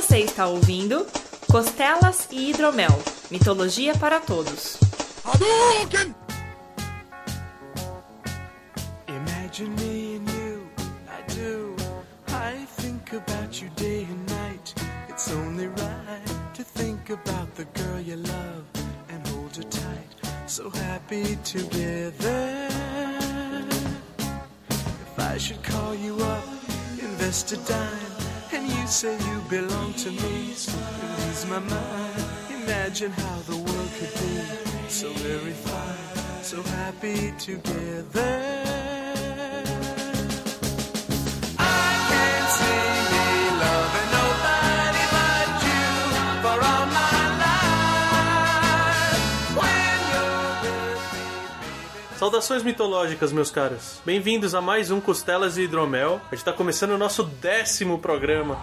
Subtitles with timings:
[0.00, 1.06] Você está ouvindo
[1.50, 4.78] Costelas e Hidromel Mitologia para Todos.
[5.22, 6.14] Hadouken!
[9.06, 10.66] Imagine me and you,
[11.06, 11.76] I do.
[12.28, 14.74] I think about you day and night.
[15.10, 18.64] It's only right to think about the girl you love
[19.10, 20.08] and hold her tight.
[20.46, 22.68] So happy together.
[24.18, 26.44] If I should call you up,
[26.98, 28.29] invest a dime,
[28.78, 30.68] you say you belong to me, it
[31.30, 32.24] ease my mind.
[32.62, 38.79] Imagine how the world could be so very fine, so happy together.
[52.20, 53.98] Saudações mitológicas, meus caros.
[54.04, 56.20] Bem-vindos a mais um Costelas e Hidromel.
[56.30, 58.58] A gente tá começando o nosso décimo programa.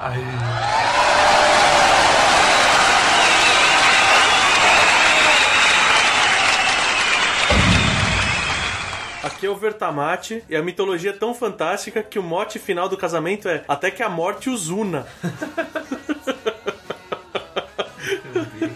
[9.23, 12.95] Aqui é o Vertamate e a mitologia é tão fantástica que o mote final do
[12.95, 15.07] casamento é até que a morte os una.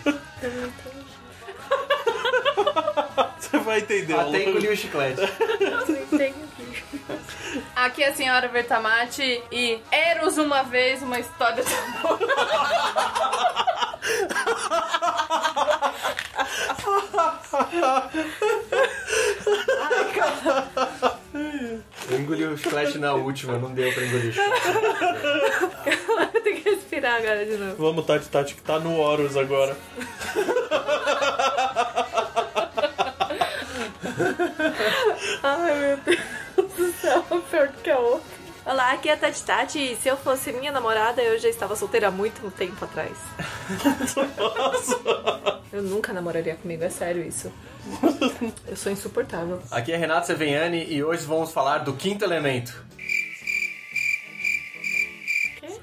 [0.01, 0.20] Você
[3.71, 4.13] vai entender.
[4.13, 5.21] Até engoliu o chiclete.
[7.75, 12.19] Aqui é a senhora Vertamati e Eros uma vez uma história de amor.
[22.09, 24.61] Eu engoli o chiclete na última, não deu pra engolir o chiclete.
[26.43, 27.75] Tem que respirar agora de novo.
[27.77, 29.77] Vamos, Tati Tati, que tá no Horus agora.
[35.43, 36.19] Ai meu Deus
[36.77, 38.41] do céu, pior que a outra.
[38.63, 39.95] Olá, aqui é a Tati Tati.
[39.95, 43.17] Se eu fosse minha namorada, eu já estava solteira há muito tempo atrás.
[45.73, 47.51] Eu nunca namoraria comigo, é sério isso.
[48.67, 49.59] Eu sou insuportável.
[49.71, 52.83] Aqui é Renato Seveniani e hoje vamos falar do quinto elemento.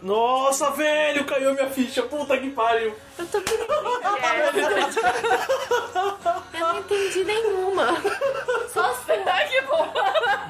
[0.03, 2.03] Nossa, velho, caiu minha ficha.
[2.03, 2.94] Puta que pariu.
[3.19, 3.69] Eu tô querendo
[6.54, 7.97] Eu não entendi nenhuma.
[8.72, 9.92] Só será que bom?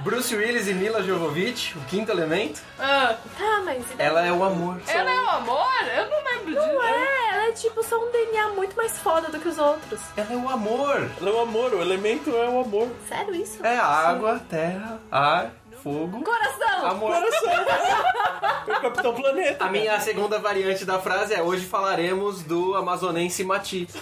[0.03, 2.61] Bruce Willis e Mila Jovovich, o quinto elemento.
[2.79, 3.85] Ah, Tá, mas.
[3.99, 4.81] Ela é o amor.
[4.87, 5.69] ela é o amor?
[5.97, 6.67] Eu não lembro disso.
[6.75, 10.01] Não é, ela é tipo só um DNA muito mais foda do que os outros.
[10.17, 11.09] Ela é o amor.
[11.21, 12.89] Ela é o amor, o elemento é o amor.
[13.09, 13.65] Sério isso?
[13.65, 15.51] É água, terra, ar,
[15.83, 16.87] fogo, Coração!
[16.87, 17.13] amor.
[17.15, 19.65] É o Capitão Planeta.
[19.65, 23.89] A minha segunda variante da frase é hoje falaremos do amazonense Mati.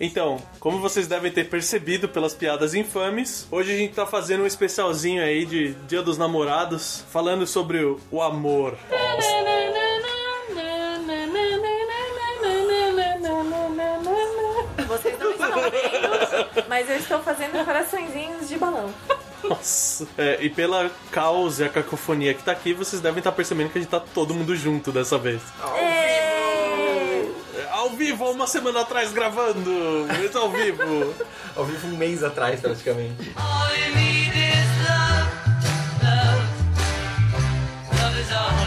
[0.00, 4.46] Então, como vocês devem ter percebido pelas piadas infames, hoje a gente tá fazendo um
[4.46, 8.76] especialzinho aí de Dia dos Namorados, falando sobre o, o amor.
[16.84, 18.92] Mas eu estou fazendo coraçõezinhos de balão.
[19.42, 20.06] Nossa.
[20.18, 23.78] É, e pela caos e a cacofonia que tá aqui, vocês devem estar percebendo que
[23.78, 25.40] a gente tá todo mundo junto dessa vez.
[25.78, 27.26] É,
[27.70, 31.14] Ao vivo, há uma semana atrás gravando, mas ao vivo.
[31.56, 33.32] Ao vivo um mês atrás, praticamente.
[33.36, 35.30] All you need is love,
[36.02, 36.42] love.
[38.02, 38.63] Love is all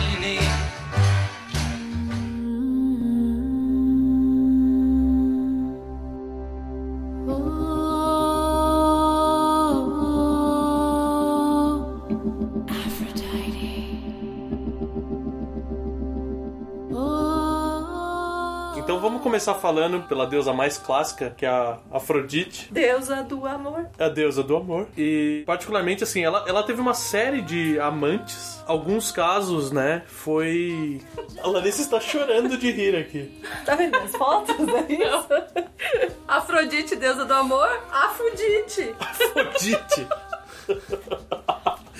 [19.37, 22.73] começar falando pela deusa mais clássica, que é a Afrodite.
[22.73, 23.87] Deusa do amor.
[23.99, 24.87] É a deusa do amor.
[24.97, 28.63] E, particularmente, assim, ela, ela teve uma série de amantes.
[28.65, 30.99] Alguns casos, né, foi...
[31.43, 33.39] A Larissa está chorando de rir aqui.
[33.63, 34.55] Tá vendo as fotos?
[34.57, 36.07] É isso?
[36.27, 37.69] Afrodite, deusa do amor?
[37.91, 38.95] Afrodite!
[38.99, 40.07] Afrodite.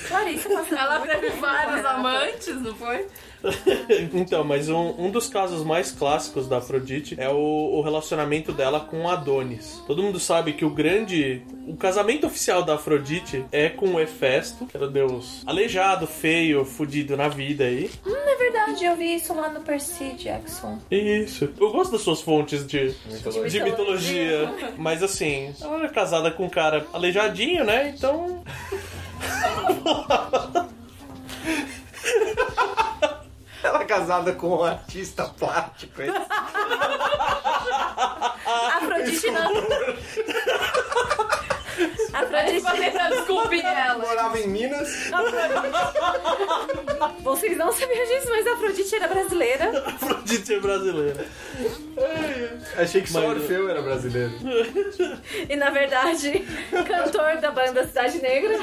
[0.08, 3.08] Clarice passando Ela teve vários amantes, não foi?
[4.14, 8.80] Então, mas um, um dos casos mais clássicos da Afrodite é o, o relacionamento dela
[8.80, 9.82] com Adonis.
[9.88, 11.42] Todo mundo sabe que o grande.
[11.68, 16.64] O casamento oficial da Afrodite é com o Hefesto, que era o deus aleijado, feio,
[16.66, 17.90] fudido na vida aí.
[18.06, 20.80] Hum, é verdade, eu vi isso lá no Percy Jackson.
[20.90, 21.50] Isso.
[21.60, 23.50] Eu gosto das suas fontes de, Mitologia.
[23.50, 24.74] de mitologia.
[24.78, 27.94] Mas assim, ela era casada com um cara aleijadinho, né?
[27.96, 28.44] Então.
[33.64, 36.02] Ela é casada com um artista plástico.
[36.02, 36.12] hein?
[38.78, 39.52] Afrodite não.
[42.14, 43.98] Afrodite, Pra tentar desculpir ela.
[44.00, 45.10] Morava em Minas.
[47.24, 49.84] vocês não sabiam disso, mas a Afrodite era brasileira.
[49.88, 51.26] Afrodite é brasileira.
[52.78, 54.34] Achei que só Mas- Orfeu era brasileiro.
[55.50, 56.46] E na verdade,
[56.88, 58.58] cantor da banda Cidade Negra.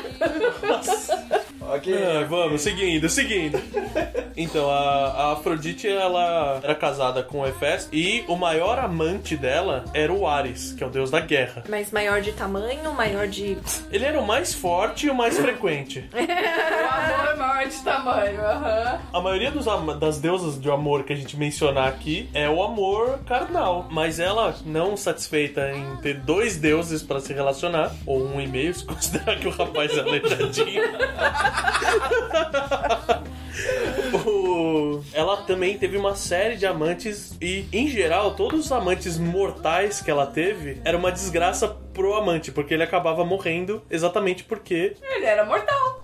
[1.70, 1.94] Ok.
[1.94, 3.58] Ah, vamos, seguindo, seguindo.
[4.36, 9.84] Então, a, a Afrodite, ela era casada com o Hefesto e o maior amante dela
[9.94, 11.62] era o Ares, que é o deus da guerra.
[11.68, 13.56] Mas maior de tamanho, maior de.
[13.92, 16.08] Ele era o mais forte e o mais frequente.
[16.84, 18.40] O amor é maior de tamanho.
[18.40, 19.00] Aham.
[19.12, 19.66] A maioria dos
[19.98, 23.88] das deusas de amor que a gente mencionar aqui é o amor carnal.
[23.90, 28.72] Mas ela, não satisfeita em ter dois deuses pra se relacionar, ou um e meio,
[28.74, 30.82] se considerar que o rapaz é aleijadinho.
[35.12, 40.10] Ela também teve uma série de amantes e, em geral, todos os amantes mortais que
[40.10, 44.96] ela teve era uma desgraça pro amante, porque ele acabava morrendo exatamente porque.
[45.02, 46.03] Ele era mortal.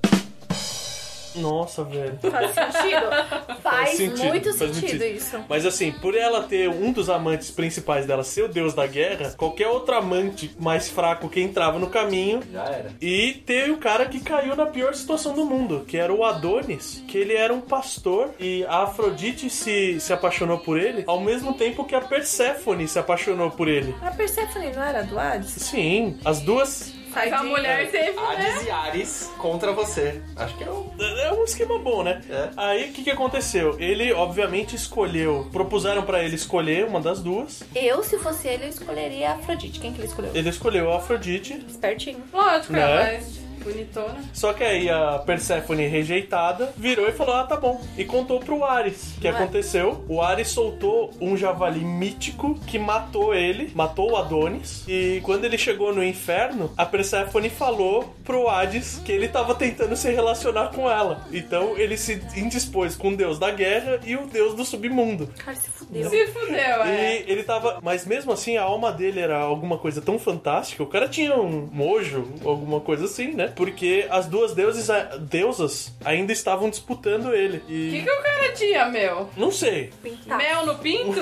[1.40, 2.18] Nossa, velho.
[2.20, 3.60] Faz sentido?
[3.62, 5.04] Faz, sentido, muito faz sentido sentido.
[5.04, 5.38] isso.
[5.48, 9.34] Mas assim, por ela ter um dos amantes principais dela ser o deus da guerra,
[9.36, 12.42] qualquer outro amante mais fraco que entrava no caminho.
[12.50, 12.92] Já era.
[13.00, 17.04] E teve o cara que caiu na pior situação do mundo, que era o Adonis,
[17.06, 21.54] que ele era um pastor e a Afrodite se, se apaixonou por ele, ao mesmo
[21.54, 23.94] tempo que a Perséfone se apaixonou por ele.
[24.02, 25.50] A Persephone não era do Hades?
[25.50, 26.92] Sim, as duas.
[27.14, 28.22] Mas a mulher teve, né?
[28.28, 30.20] Hades e Ares contra você.
[30.36, 30.90] Acho que é o.
[30.98, 32.20] É um esquema bom, né?
[32.28, 32.50] É.
[32.56, 33.76] Aí o que, que aconteceu?
[33.78, 35.48] Ele, obviamente, escolheu.
[35.52, 37.62] Propuseram pra ele escolher uma das duas.
[37.74, 39.80] Eu, se fosse ele, eu escolheria a Afrodite.
[39.80, 40.30] Quem que ele escolheu?
[40.34, 41.64] Ele escolheu a Afrodite.
[41.68, 42.22] Espertinho.
[42.32, 42.80] Lógico, Né?
[42.80, 44.18] é mais bonitona.
[44.32, 47.80] Só que aí a Perséfone rejeitada virou e falou: Ah, tá bom.
[47.96, 49.34] E contou pro Ares o que Ué.
[49.34, 50.04] aconteceu.
[50.08, 54.84] O Ares soltou um javali mítico que matou ele, matou o Adonis.
[54.88, 59.96] E quando ele chegou no inferno, a Perséfone falou pro Hades que ele tava tentando
[59.96, 61.26] se relacionar com ela.
[61.32, 65.28] Então ele se indispôs com o deus da guerra e o deus do submundo.
[65.38, 66.08] Cara, se fudeu.
[66.08, 67.20] Se fudeu, é.
[67.20, 67.78] E ele tava.
[67.82, 70.82] Mas mesmo assim, a alma dele era alguma coisa tão fantástica.
[70.82, 73.49] O cara tinha um mojo, alguma coisa assim, né?
[73.54, 74.88] Porque as duas deuses,
[75.20, 77.58] deusas ainda estavam disputando ele.
[77.58, 78.02] O que, E.
[78.02, 79.28] que o cara tinha, meu?
[79.36, 79.90] Não sei.
[80.02, 80.38] Pintar.
[80.38, 81.20] Mel no pinto?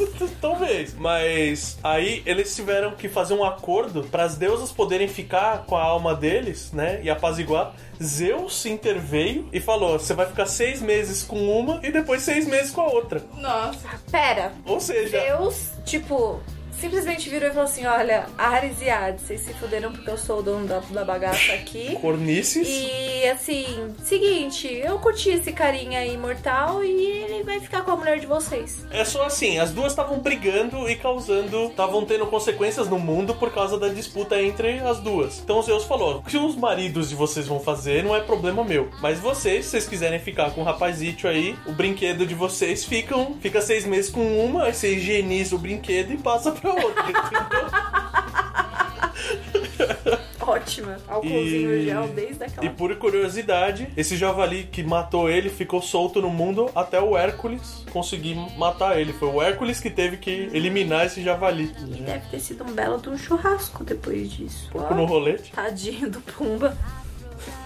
[0.40, 0.94] Talvez.
[0.94, 5.82] Mas aí eles tiveram que fazer um acordo para as deusas poderem ficar com a
[5.82, 7.00] alma deles, né?
[7.02, 7.74] E apaziguar.
[8.02, 12.70] Zeus interveio e falou: você vai ficar seis meses com uma e depois seis meses
[12.70, 13.22] com a outra.
[13.38, 13.88] Nossa.
[14.10, 16.40] Pera, Ou seja, Deus, tipo,
[16.80, 20.40] simplesmente virou e falou assim: olha, Ares e Hades, vocês se fuderam porque eu sou
[20.40, 21.96] o dono da, da bagaça aqui.
[22.00, 22.66] cornices.
[22.68, 27.96] E assim, seguinte, eu curti esse carinha aí imortal e ele vai ficar com a
[27.96, 28.84] mulher de vocês.
[28.90, 33.52] É só assim, as duas estavam brigando e causando, estavam tendo consequências no mundo por
[33.52, 35.40] causa da disputa entre as duas.
[35.40, 38.90] Então Zeus falou: o que os maridos de vocês vão fazer não é problema meu.
[39.00, 43.36] Mas vocês, se vocês quiserem ficar com o rapazito aí, o brinquedo de vocês ficam,
[43.40, 46.65] fica seis meses com uma, aí você higieniza o brinquedo e passa pra?
[50.40, 50.96] Ótima.
[51.08, 52.66] Álcoolzinho E- gel desde aquela.
[52.66, 57.84] E por curiosidade, esse javali que matou ele ficou solto no mundo até o Hércules
[57.92, 59.12] conseguir matar ele.
[59.12, 61.74] Foi o Hércules que teve que eliminar esse javali.
[61.88, 64.66] E deve ter sido um belo de um churrasco depois disso.
[64.66, 65.50] Ficou no rolete.
[65.52, 66.76] Tadinho do Pumba.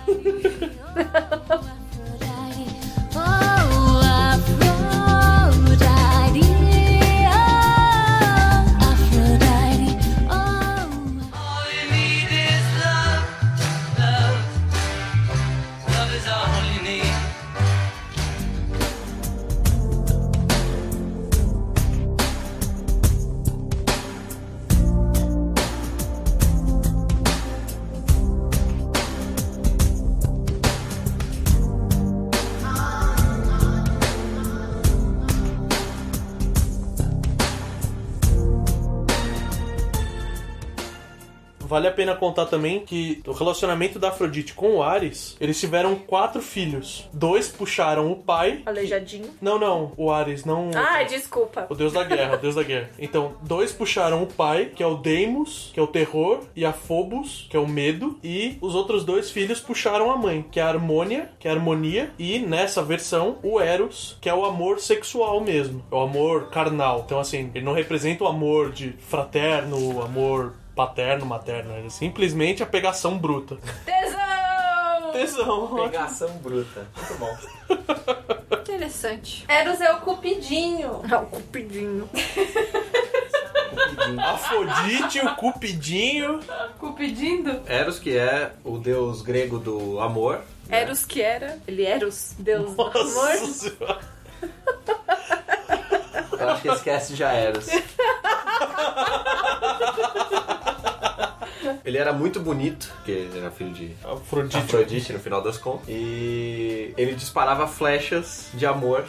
[41.71, 45.95] Vale a pena contar também que o relacionamento da Afrodite com o Ares, eles tiveram
[45.95, 47.09] quatro filhos.
[47.13, 48.61] Dois puxaram o pai.
[48.67, 49.31] Aleijadinho.
[49.41, 50.73] Não, não, o Ares, não.
[50.75, 51.69] Ai, desculpa.
[51.71, 52.91] O deus da guerra, o deus da guerra.
[52.99, 56.73] Então, dois puxaram o pai, que é o Deimos, que é o terror, e a
[56.73, 60.65] Phobos, que é o medo, e os outros dois filhos puxaram a mãe, que é
[60.65, 64.81] a Harmônia, que é a harmonia, e nessa versão, o Eros, que é o amor
[64.81, 67.05] sexual mesmo, é o amor carnal.
[67.07, 70.55] Então, assim, ele não representa o amor de fraterno, o amor
[70.87, 73.59] paterno, materno, é simplesmente a pegação bruta.
[73.85, 75.13] Tesão!
[75.13, 75.91] Tesão, ótimo.
[75.91, 76.87] Pegação bruta.
[76.97, 77.37] Muito bom.
[78.61, 79.45] Interessante.
[79.47, 81.03] Eros é o cupidinho.
[81.13, 82.09] Ah, o cupidinho.
[83.69, 84.21] Cupidinho.
[84.21, 86.41] Afrodite, o Cupidinho.
[86.79, 87.63] Cupidinho?
[87.67, 90.41] Eros, que é o deus grego do amor.
[90.67, 90.81] né?
[90.81, 91.59] Eros que era.
[91.69, 93.37] Ele Eros, Deus do Nossa amor.
[93.37, 94.01] senhora.
[96.39, 97.67] Eu acho que esquece já Eros.
[101.85, 104.57] Ele era muito bonito, porque ele era filho de Afrodite.
[104.57, 105.89] Afrodite no final das contas.
[105.89, 109.05] E ele disparava flechas de amor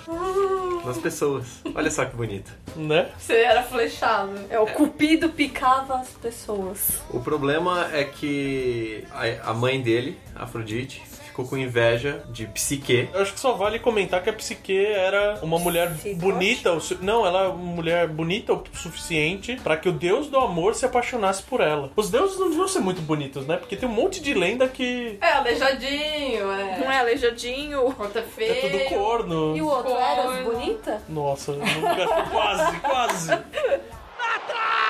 [0.86, 1.62] nas pessoas.
[1.74, 2.52] Olha só que bonito.
[2.76, 3.10] Né?
[3.18, 4.32] Você era flechado.
[4.50, 7.02] É, o cupido picava as pessoas.
[7.10, 13.10] O problema é que a a mãe dele, Afrodite, ficou com inveja de Psique.
[13.14, 16.78] Eu acho que só vale comentar que a Psique era uma mulher Sim, bonita.
[16.80, 20.76] su- Não, ela é uma mulher bonita o suficiente pra que o deus do amor
[20.76, 21.90] se apaixonasse por ela.
[21.96, 23.56] Os deuses não deviam ser muito bonitos, né?
[23.58, 26.96] Porque tem um monte de lenda que É, aleijadinho, Não é.
[26.96, 27.92] é aleijadinho.
[27.94, 28.32] Corta é tudo
[28.78, 28.90] feio.
[28.90, 29.56] corno.
[29.56, 30.34] E o outro, Corno.
[30.34, 31.02] Eros, bonita?
[31.08, 32.08] Nossa, nunca...
[32.30, 33.32] quase, quase.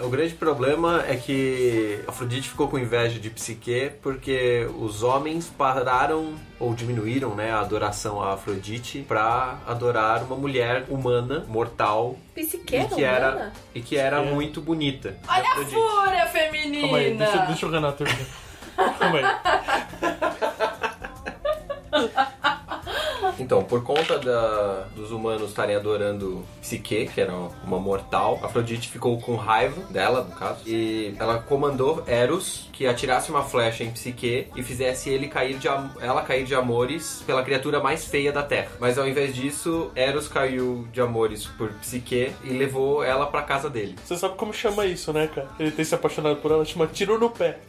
[0.00, 6.34] O grande problema é que Afrodite ficou com inveja de Psique porque os homens pararam
[6.58, 12.86] ou diminuíram né, a adoração a Afrodite pra adorar uma mulher humana, mortal e Psiqueira,
[12.88, 13.52] que era, humana?
[13.74, 14.34] e que era Psique.
[14.34, 15.16] muito bonita.
[15.28, 16.82] Olha a fúria feminina.
[16.82, 18.26] Calma aí, deixa, deixa o Renato terminar.
[18.98, 19.24] Calma aí.
[23.38, 27.32] Então, por conta da- dos humanos estarem adorando Psique, que era
[27.64, 33.30] uma mortal, Afrodite ficou com raiva dela, no caso, e ela comandou Eros que atirasse
[33.30, 35.68] uma flecha em Psique e fizesse ele cair de
[36.00, 38.70] ela cair de amores pela criatura mais feia da Terra.
[38.80, 43.70] Mas ao invés disso, Eros caiu de amores por Psique e levou ela pra casa
[43.70, 43.96] dele.
[44.04, 45.48] Você sabe como chama isso, né, cara?
[45.58, 47.58] Ele tem se apaixonado por ela, chama tiro no pé.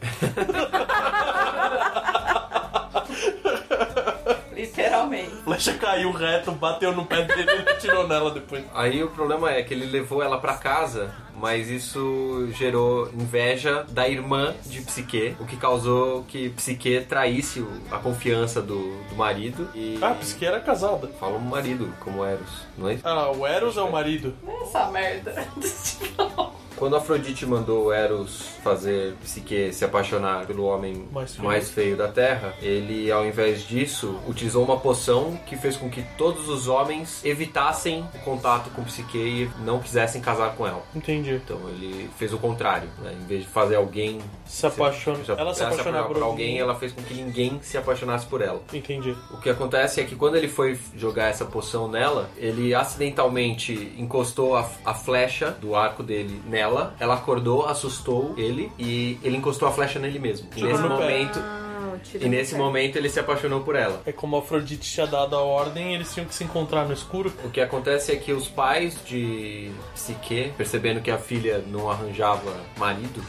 [4.60, 5.32] Literalmente.
[5.40, 8.64] A flecha caiu reto, bateu no pé dele e ele atirou nela depois.
[8.74, 14.08] Aí o problema é que ele levou ela pra casa, mas isso gerou inveja da
[14.08, 19.68] irmã de Psique, o que causou que Psique traísse o- a confiança do, do marido
[19.74, 19.98] e.
[20.02, 21.08] Ah, Psique era casada.
[21.18, 22.98] Fala um marido, como Eros, não é?
[23.04, 24.34] Ah, o Eros é o marido.
[24.62, 25.34] Essa merda.
[26.80, 31.88] Quando Afrodite mandou Eros fazer Psique se apaixonar pelo homem Mais mais feio.
[31.88, 31.96] feio.
[31.98, 36.68] da Terra, ele, ao invés disso, utilizou uma poção que fez com que todos os
[36.68, 40.82] homens evitassem o contato com Psique e não quisessem casar com ela.
[40.94, 41.34] Entendi.
[41.34, 43.14] Então ele fez o contrário, né?
[43.20, 45.18] Em vez de fazer alguém Se apaixona.
[45.36, 48.62] Ela se apaixonar por alguém, ela fez com que ninguém se apaixonasse por ela.
[48.72, 49.14] Entendi.
[49.30, 54.56] O que acontece é que quando ele foi jogar essa poção nela, ele acidentalmente encostou
[54.56, 56.69] a, a flecha do arco dele nela.
[56.98, 60.48] Ela acordou, assustou ele e ele encostou a flecha nele mesmo.
[60.50, 61.69] Tirou nesse pé.
[62.14, 64.02] E nesse momento ele se apaixonou por ela.
[64.06, 67.32] É como a Afrodite tinha dado a ordem, eles tinham que se encontrar no escuro.
[67.44, 72.54] O que acontece é que os pais de Psique, percebendo que a filha não arranjava
[72.78, 73.22] marido,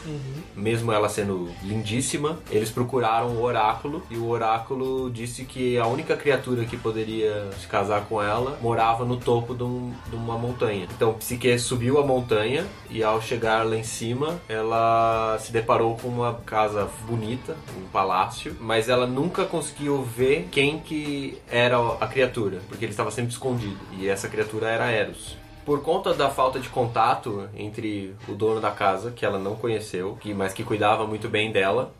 [0.54, 6.16] mesmo ela sendo lindíssima, eles procuraram o oráculo e o oráculo disse que a única
[6.16, 10.86] criatura que poderia se casar com ela morava no topo de, um- de uma montanha.
[10.96, 16.08] Então Psique subiu a montanha e ao chegar lá em cima, ela se deparou com
[16.08, 22.60] uma casa bonita, um palácio, mas ela nunca conseguiu ver quem que era a criatura,
[22.68, 23.78] porque ele estava sempre escondido.
[23.98, 25.36] E essa criatura era Eros.
[25.64, 30.16] Por conta da falta de contato entre o dono da casa, que ela não conheceu,
[30.20, 31.92] que, mas que cuidava muito bem dela,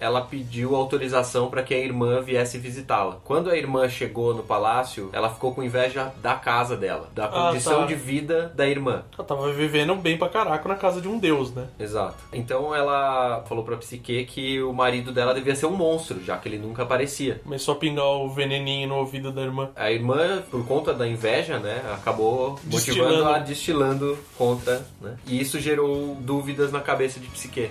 [0.00, 3.18] ela pediu autorização para que a irmã viesse visitá-la.
[3.24, 7.80] Quando a irmã chegou no palácio, ela ficou com inveja da casa dela, da condição
[7.80, 7.86] tá.
[7.86, 9.02] de vida da irmã.
[9.16, 11.66] Ela tava vivendo bem pra caraca na casa de um deus, né?
[11.78, 12.16] Exato.
[12.32, 16.48] Então ela falou pra Psique que o marido dela devia ser um monstro, já que
[16.48, 17.40] ele nunca aparecia.
[17.44, 19.70] Começou a pingar o veneninho no ouvido da irmã.
[19.76, 23.34] A irmã, por conta da inveja, né, acabou motivando Destilando.
[23.34, 25.16] a destilando contra, né?
[25.26, 27.70] E isso gerou dúvidas na cabeça de Psique.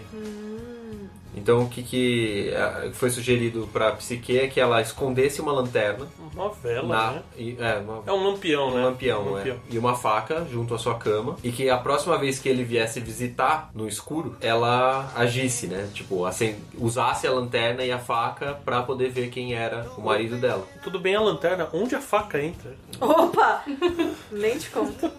[1.35, 6.05] Então o que, que ah, foi sugerido pra Psique é que ela escondesse uma lanterna
[6.33, 7.21] Uma vela, na, né?
[7.37, 8.83] e- é, uma- É um lampião, um né?
[8.85, 9.55] lampião, Um é.
[9.69, 12.99] e uma faca junto à sua cama e que a próxima vez que ele viesse
[12.99, 15.89] visitar no escuro, ela agisse, né?
[15.93, 20.35] Tipo, assim, usasse a lanterna e a faca pra poder ver quem era o marido
[20.37, 20.65] dela.
[20.83, 22.75] Tudo bem a lanterna, onde a faca entra?
[22.99, 23.63] Opa!
[24.31, 25.09] Nem te conto.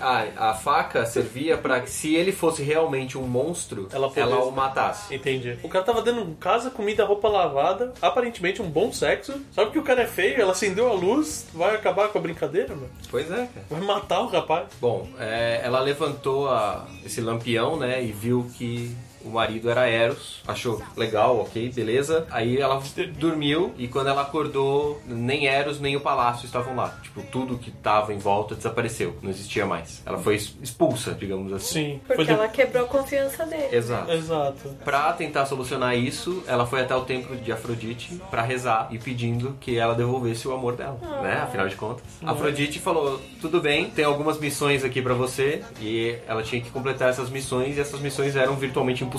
[0.00, 4.52] Ah, a faca servia pra que se ele fosse realmente um monstro, Ela ela, o
[4.52, 5.15] matasse.
[5.16, 5.58] Entendi.
[5.62, 9.40] O cara tava dando casa, comida, roupa lavada, aparentemente um bom sexo.
[9.52, 12.74] Sabe que o cara é feio, ela acendeu a luz, vai acabar com a brincadeira,
[12.74, 12.90] mano?
[13.10, 13.66] Pois é, cara.
[13.68, 14.66] Vai matar o rapaz.
[14.80, 18.94] Bom, é, ela levantou a- esse lampião, né, e viu que
[19.26, 22.26] o marido era Eros, achou legal, ok, beleza.
[22.30, 22.80] Aí ela
[23.18, 26.96] dormiu e quando ela acordou, nem Eros nem o palácio estavam lá.
[27.02, 30.02] Tipo, tudo que tava em volta desapareceu, não existia mais.
[30.06, 31.66] Ela foi expulsa, digamos assim.
[31.76, 32.00] Sim.
[32.06, 33.68] Porque de- ela quebrou a confiança dele.
[33.74, 34.10] Exato.
[34.10, 34.68] Exato.
[34.84, 39.56] Pra tentar solucionar isso, ela foi até o templo de Afrodite pra rezar e pedindo
[39.60, 41.40] que ela devolvesse o amor dela, né?
[41.42, 42.04] Afinal de contas.
[42.24, 47.08] Afrodite falou: "Tudo bem, tem algumas missões aqui pra você" e ela tinha que completar
[47.10, 49.15] essas missões e essas missões eram virtualmente impossíveis.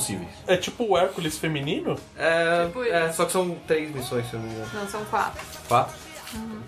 [0.48, 1.96] É tipo o Hércules feminino?
[2.18, 3.18] É, Tipo é, isso.
[3.18, 4.70] só que são três missões, se eu não me engano.
[4.74, 5.42] Não, são quatro.
[5.68, 6.08] Quatro?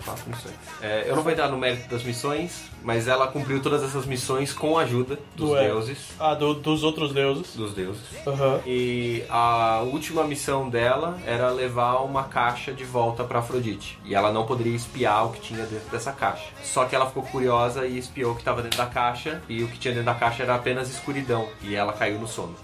[0.05, 0.55] Quatro missões.
[0.81, 4.53] É, eu não vou entrar no mérito das missões, mas ela cumpriu todas essas missões
[4.53, 5.98] com a ajuda dos Do deuses.
[6.17, 7.53] Ah, do- dos outros deuses.
[7.55, 8.01] Dos deuses.
[8.25, 8.62] Aham.
[8.65, 14.00] E a última missão dela era levar uma caixa de volta pra Afrodite.
[14.05, 16.45] E ela não poderia espiar o que tinha dentro dessa caixa.
[16.63, 19.41] Só que ela ficou curiosa e espiou o que estava dentro da caixa.
[19.50, 21.50] E o que tinha dentro da caixa era apenas escuridão.
[21.62, 22.55] E ela caiu no sono.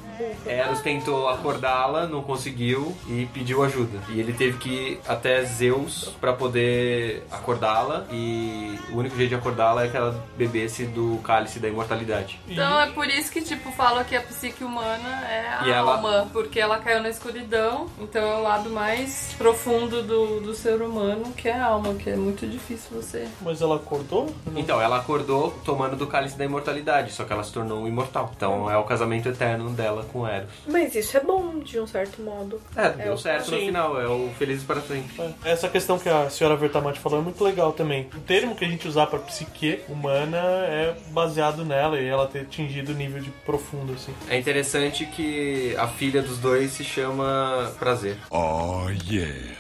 [0.45, 4.00] Eros tentou acordá-la, não conseguiu e pediu ajuda.
[4.10, 8.05] E ele teve que ir até Zeus pra poder acordá-la.
[8.12, 12.39] E o único jeito de acordá-la é que ela bebesse do cálice da imortalidade.
[12.48, 15.95] Então é por isso que, tipo, fala que a psique humana é a E ela-
[15.95, 20.81] alma, porque ela caiu na escuridão, então é o lado mais profundo do, do ser
[20.81, 23.27] humano, que é a alma, que é muito difícil você.
[23.41, 24.34] Mas ela acordou?
[24.45, 24.60] Não.
[24.60, 28.31] Então, ela acordou tomando do cálice da imortalidade, só que ela se tornou imortal.
[28.36, 30.50] Então é o casamento eterno dela com Eros.
[30.67, 32.62] Mas isso é bom, de um certo modo.
[32.75, 33.65] É, deu o- certo no Sim.
[33.67, 35.21] final, é o Felizes para sempre.
[35.43, 38.07] É, Essa questão que a senhora Vertamati falou é muito legal também.
[38.15, 42.41] O termo que a gente usar pra psique humana é baseado nela e ela ter
[42.41, 44.13] atingido o nível de profundo, assim.
[44.29, 48.17] É interessante que a filha dos dois se chama Prazer.
[48.29, 49.55] Oh, yeah.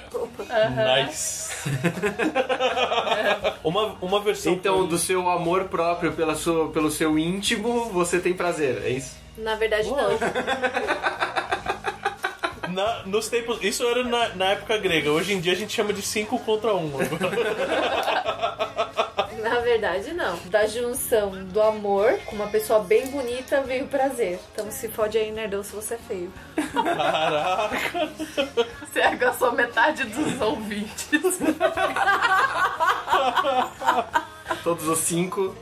[1.05, 1.49] Nice.
[3.63, 4.53] uma, uma versão.
[4.53, 9.15] Então, do seu amor próprio pela sua, pelo seu íntimo, você tem prazer, é isso?
[9.37, 10.17] Na verdade, não.
[12.71, 13.59] Na- nos tempos.
[13.61, 15.11] Isso era na, na época grega.
[15.11, 16.77] Hoje em dia a gente chama de 5 contra 1.
[16.77, 16.91] Um.
[19.41, 20.37] Na verdade, não.
[20.45, 24.39] Da junção do amor com uma pessoa bem bonita veio o prazer.
[24.51, 26.33] Então se fode aí, nerdão, se você é feio.
[26.73, 28.09] Caraca.
[28.91, 31.07] Você agastou metade dos ouvintes.
[34.63, 35.53] Todos os cinco.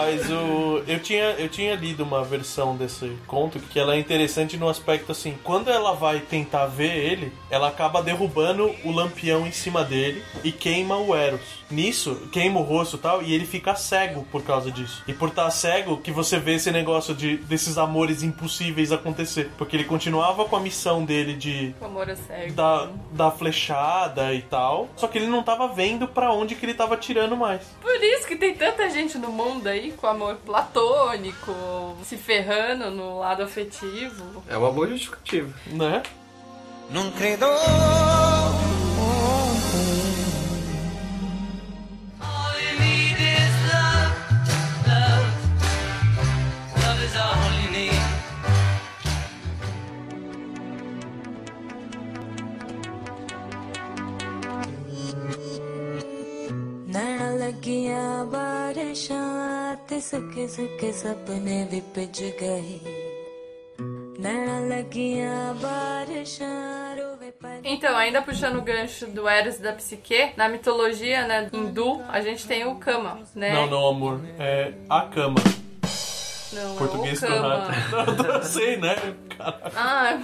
[0.00, 4.56] Mas o, eu, tinha, eu tinha lido uma versão desse conto que ela é interessante
[4.56, 9.52] no aspecto assim: quando ela vai tentar ver ele, ela acaba derrubando o lampião em
[9.52, 11.59] cima dele e queima o Eros.
[11.70, 15.02] Nisso, queima o rosto e tal, e ele fica cego por causa disso.
[15.06, 19.50] E por estar cego, que você vê esse negócio de desses amores impossíveis acontecer.
[19.56, 22.52] Porque ele continuava com a missão dele de O amor é cego.
[22.54, 24.88] da, da flechada e tal.
[24.96, 27.62] Só que ele não tava vendo pra onde que ele tava tirando mais.
[27.80, 31.52] Por isso que tem tanta gente no mundo aí com amor platônico,
[32.04, 34.42] se ferrando no lado afetivo.
[34.48, 35.52] É uma boa justificativa.
[35.66, 36.02] Né?
[36.90, 37.46] Non credo.
[60.92, 62.80] सपने भी पिज गए
[67.64, 72.20] Então, ainda puxando o gancho do Eros e da Psique, na mitologia né, hindu, a
[72.20, 73.54] gente tem o Kama, né?
[73.54, 74.20] Não, não, amor.
[74.38, 75.59] É a Kama.
[76.52, 77.60] Não, Português é o Kama.
[77.66, 78.12] correto.
[78.22, 78.96] Não, eu sei, né?
[79.36, 79.70] Caraca.
[79.76, 80.18] Ah.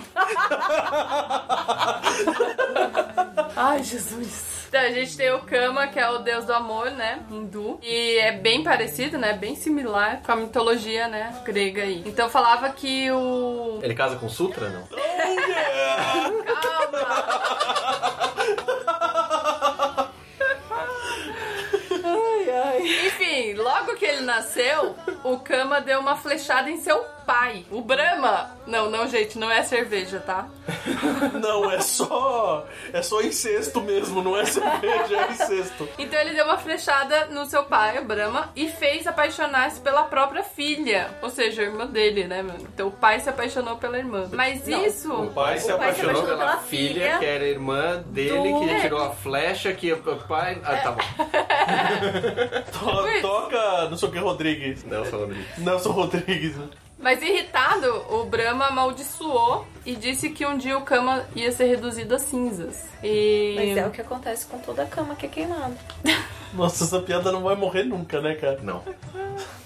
[3.57, 4.57] Ai, Jesus.
[4.69, 7.21] Então, a gente tem o Kama, que é o deus do amor, né?
[7.31, 7.79] Hindu.
[7.83, 9.33] E é bem parecido, né?
[9.33, 11.35] Bem similar com a mitologia, né?
[11.45, 12.03] Grega aí.
[12.05, 13.79] Então falava que o.
[13.83, 14.87] Ele casa com Sutra, não?
[23.07, 28.51] Enfim, logo que ele nasceu, o Kama deu uma flechada em seu pai, o Brahma.
[28.67, 30.47] Não, não, gente, não é cerveja, tá?
[31.41, 32.67] Não, é só.
[32.93, 35.89] É só incesto mesmo, não é cerveja, é incesto.
[35.99, 40.43] Então ele deu uma flechada no seu pai, o Brahma, e fez apaixonar-se pela própria
[40.43, 41.11] filha.
[41.23, 42.59] Ou seja, a irmã dele, né, mano?
[42.75, 44.29] Então o pai se apaixonou pela irmã.
[44.33, 45.13] Mas isso.
[45.13, 48.03] O pai se O pai se apaixonou apaixonou pela pela filha, filha que era irmã
[48.07, 50.61] dele, do- que tirou a flecha, que o pai...
[50.65, 51.03] Ah, tá bom.
[52.73, 54.85] To- toca, não sei o que, Rodrigues.
[54.85, 55.59] Nelson Rodrigues.
[55.59, 56.57] Nelson Rodrigues.
[56.57, 56.69] né?
[56.99, 62.15] Mas irritado, o Brahma amaldiçoou e disse que um dia o Kama ia ser reduzido
[62.15, 62.85] a cinzas.
[63.03, 63.55] E.
[63.57, 65.77] Mas é o que acontece com toda a cama que é queimada.
[66.55, 68.61] Nossa, essa piada não vai morrer nunca, né, cara?
[68.63, 68.83] Não.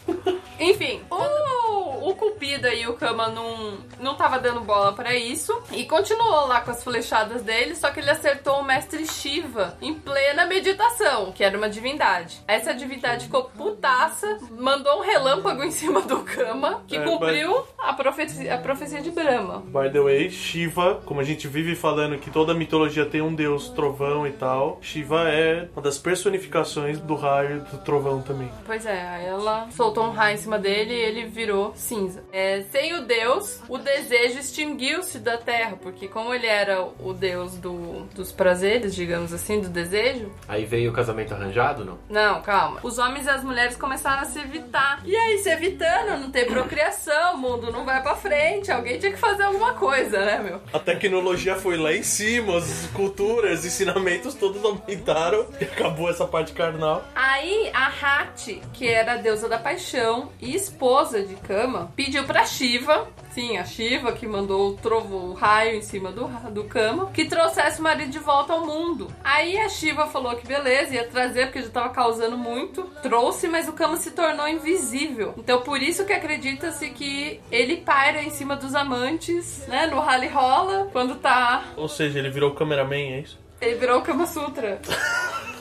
[0.60, 5.84] Enfim, o, o Cupido e o Kama não, não tava dando bola pra isso e
[5.86, 10.44] continuou lá com as flechadas dele, só que ele acertou o mestre Shiva em plena
[10.46, 12.40] meditação, que era uma divindade.
[12.46, 17.92] Essa divindade ficou putaça, mandou um relâmpago em cima do Kama, que É, cumpriu a,
[17.94, 19.62] profecia, a profecia de Brahma.
[19.66, 23.68] By the way, Shiva, como a gente vive falando que toda mitologia tem um deus
[23.70, 28.50] trovão e tal, Shiva é uma das personificações do raio do trovão também.
[28.66, 32.22] Pois é, aí ela soltou um raio em cima dele e ele virou cinza.
[32.32, 37.56] É, sem o deus, o desejo extinguiu-se da terra, porque como ele era o deus
[37.56, 41.98] do, dos prazeres, digamos assim, do desejo, Aí veio o casamento arranjado, não?
[42.08, 42.80] Não, calma.
[42.82, 45.00] Os homens e as mulheres começaram a se evitar.
[45.04, 48.70] E aí, se evitando, não tem procriação, o mundo não vai pra frente.
[48.70, 50.60] Alguém tinha que fazer alguma coisa, né, meu?
[50.72, 56.52] A tecnologia foi lá em cima, as culturas, ensinamentos todos aumentaram e acabou essa parte
[56.52, 57.04] carnal.
[57.14, 62.44] Aí, a Hati, que era a deusa da paixão e esposa de Kama, pediu pra
[62.44, 67.10] Shiva, sim, a Shiva que mandou o trovo, o raio em cima do, do Kama,
[67.10, 69.08] que trouxesse o marido de volta ao mundo.
[69.22, 72.82] Aí a Shiva falou que beleza, ia trazer porque já tava causando muito.
[73.02, 75.34] Trouxe, mas o Kama se tornou invisível.
[75.36, 80.28] Então, por isso que acredita-se que ele paira em cima dos amantes, né, no rally
[80.28, 81.64] rola, quando tá...
[81.76, 83.38] Ou seja, ele virou cameraman, é isso?
[83.60, 84.80] Ele virou o Kama Sutra.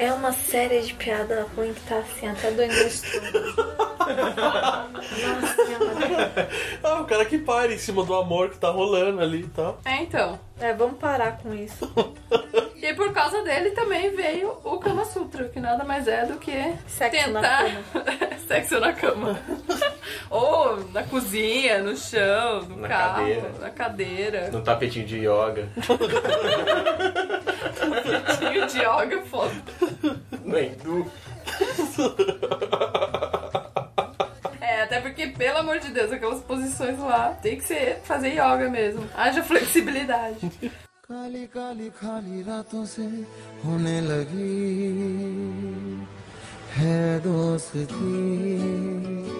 [0.00, 3.98] É uma série de piada ruim que tá assim, até doendo o estômago.
[6.82, 9.78] Ah, o cara que para em cima do amor que tá rolando ali e tal.
[9.84, 10.38] É, então...
[10.60, 11.90] É, vamos parar com isso.
[12.76, 16.52] E por causa dele também veio o Kama Sutra, que nada mais é do que
[16.86, 17.64] Sexo na tentar
[18.46, 19.40] sexo na cama.
[20.28, 23.50] Ou na cozinha, no chão, no Na carro, cadeira.
[23.58, 24.50] na cadeira.
[24.50, 25.66] Num tapetinho de yoga.
[28.38, 29.54] Tinho de yoga, foda.
[30.44, 31.10] No hindu.
[35.19, 38.69] É, até porque, pelo amor de Deus, aquelas posições lá tem que ser fazer yoga
[38.69, 39.07] mesmo.
[39.13, 40.39] Haja flexibilidade.
[41.07, 43.05] Kali काली खाली रातों से
[43.63, 44.47] होने लगी
[46.77, 48.65] है दोस्ती खोया
[49.35, 49.38] खोया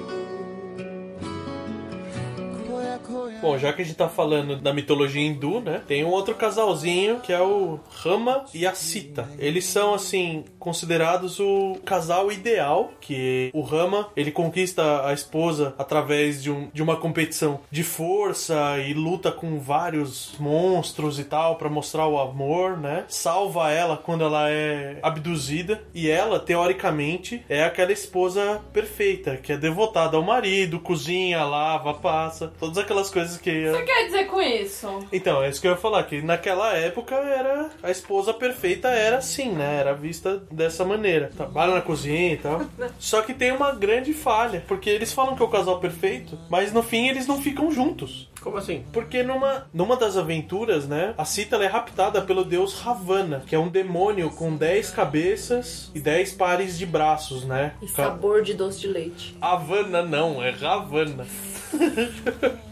[3.40, 5.82] Bom, já que a gente tá falando da mitologia hindu, né?
[5.86, 9.28] Tem um outro casalzinho que é o Rama e a Sita.
[9.38, 16.42] Eles são, assim, considerados o casal ideal, que o Rama, ele conquista a esposa através
[16.42, 21.68] de, um, de uma competição de força e luta com vários monstros e tal pra
[21.68, 23.04] mostrar o amor, né?
[23.08, 29.56] Salva ela quando ela é abduzida e ela, teoricamente, é aquela esposa perfeita, que é
[29.56, 34.40] devotada ao marido, cozinha, lava, passa, todas aquelas coisas que O que quer dizer com
[34.40, 35.06] isso?
[35.12, 39.18] então, é isso que eu ia falar, que naquela época era a esposa perfeita era
[39.18, 39.78] assim, né?
[39.80, 41.30] Era vista dessa maneira.
[41.36, 42.62] Trabalha na cozinha e tal.
[42.98, 46.72] Só que tem uma grande falha, porque eles falam que é o casal perfeito, mas
[46.72, 48.28] no fim eles não ficam juntos.
[48.40, 48.84] Como assim?
[48.92, 53.58] Porque numa, numa das aventuras, né, a ela é raptada pelo deus Ravana, que é
[53.58, 57.74] um demônio com 10 cabeças e 10 pares de braços, né?
[57.82, 59.36] E sabor de doce de leite.
[59.40, 61.26] Havana não, é Ravana.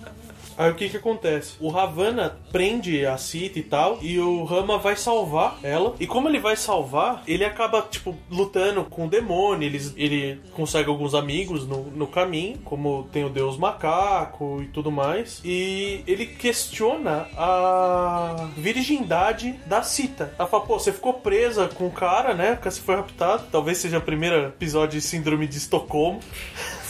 [0.59, 1.55] Aí o que que acontece?
[1.61, 5.95] O Ravana prende a Sita e tal, e o Rama vai salvar ela.
[6.01, 9.65] E como ele vai salvar, ele acaba, tipo, lutando com o demônio.
[9.65, 14.91] Ele, ele consegue alguns amigos no, no caminho, como tem o deus macaco e tudo
[14.91, 15.41] mais.
[15.45, 20.35] E ele questiona a virgindade da Sita.
[20.37, 22.57] Ela fala, pô, você ficou presa com o cara, né?
[22.57, 23.45] Porque você foi raptado.
[23.53, 26.19] Talvez seja o primeiro episódio de Síndrome de Estocolmo.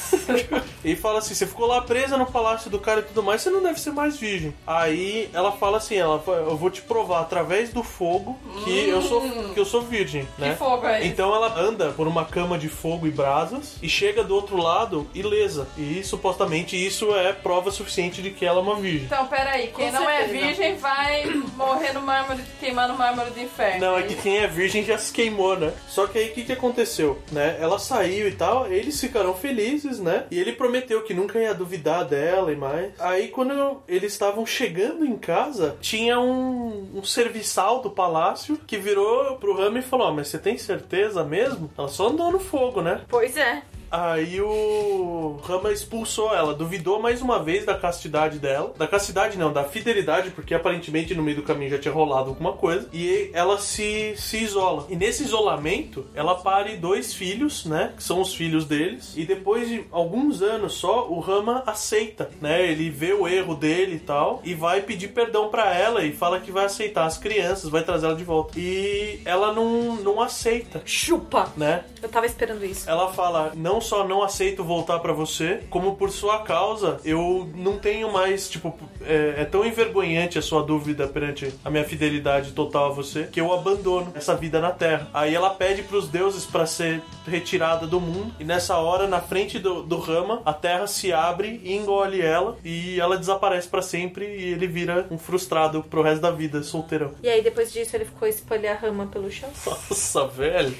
[0.84, 3.50] E fala assim: você ficou lá presa no palácio do cara e tudo mais, você
[3.50, 4.54] não deve ser mais virgem.
[4.66, 9.02] Aí ela fala assim: ela, fala, eu vou te provar através do fogo que eu
[9.02, 9.20] sou
[9.52, 10.54] que eu sou virgem, né?
[10.56, 11.08] fogo é esse?
[11.08, 15.06] Então ela anda por uma cama de fogo e brasas e chega do outro lado
[15.14, 15.66] ilesa.
[15.76, 19.04] E supostamente isso é prova suficiente de que ela é uma virgem.
[19.04, 20.46] Então, peraí, quem Com não é certeza.
[20.46, 21.24] virgem vai
[21.56, 23.80] morrer no mármore, queimar no mármore do inferno.
[23.80, 25.72] Não, é que quem é virgem já se queimou, né?
[25.88, 27.56] Só que aí o que, que aconteceu, né?
[27.60, 30.07] Ela saiu e tal, eles ficaram felizes, né?
[30.30, 32.92] E ele prometeu que nunca ia duvidar dela e mais.
[32.98, 39.36] Aí quando eles estavam chegando em casa, tinha um, um serviçal do palácio que virou
[39.36, 41.70] pro Rami e falou: Ó, mas você tem certeza mesmo?
[41.76, 43.02] Ela só andou no fogo, né?
[43.08, 43.62] Pois é.
[43.90, 48.72] Aí o Rama expulsou ela, duvidou mais uma vez da castidade dela.
[48.76, 52.52] Da castidade não, da fidelidade, porque aparentemente no meio do caminho já tinha rolado alguma
[52.52, 52.88] coisa.
[52.92, 54.86] E ela se, se isola.
[54.88, 57.92] E nesse isolamento, ela pare dois filhos, né?
[57.96, 59.14] Que são os filhos deles.
[59.16, 62.70] E depois de alguns anos só, o Rama aceita, né?
[62.70, 64.40] Ele vê o erro dele e tal.
[64.44, 68.06] E vai pedir perdão pra ela e fala que vai aceitar as crianças, vai trazer
[68.06, 68.58] ela de volta.
[68.58, 71.48] E ela não, não aceita, Chupa!
[71.56, 71.84] né?
[72.02, 72.88] Eu tava esperando isso.
[72.88, 77.78] Ela fala: não só não aceito voltar pra você, como por sua causa eu não
[77.78, 82.86] tenho mais, tipo, é, é tão envergonhante a sua dúvida perante a minha fidelidade total
[82.86, 85.08] a você que eu abandono essa vida na Terra.
[85.12, 89.58] Aí ela pede pros deuses pra ser retirada do mundo e nessa hora, na frente
[89.58, 94.24] do, do Rama, a Terra se abre e engole ela e ela desaparece pra sempre
[94.24, 97.12] e ele vira um frustrado pro resto da vida, solteirão.
[97.22, 99.50] E aí, depois disso, ele ficou a espalhar rama pelo chão.
[99.66, 100.74] Nossa, velho.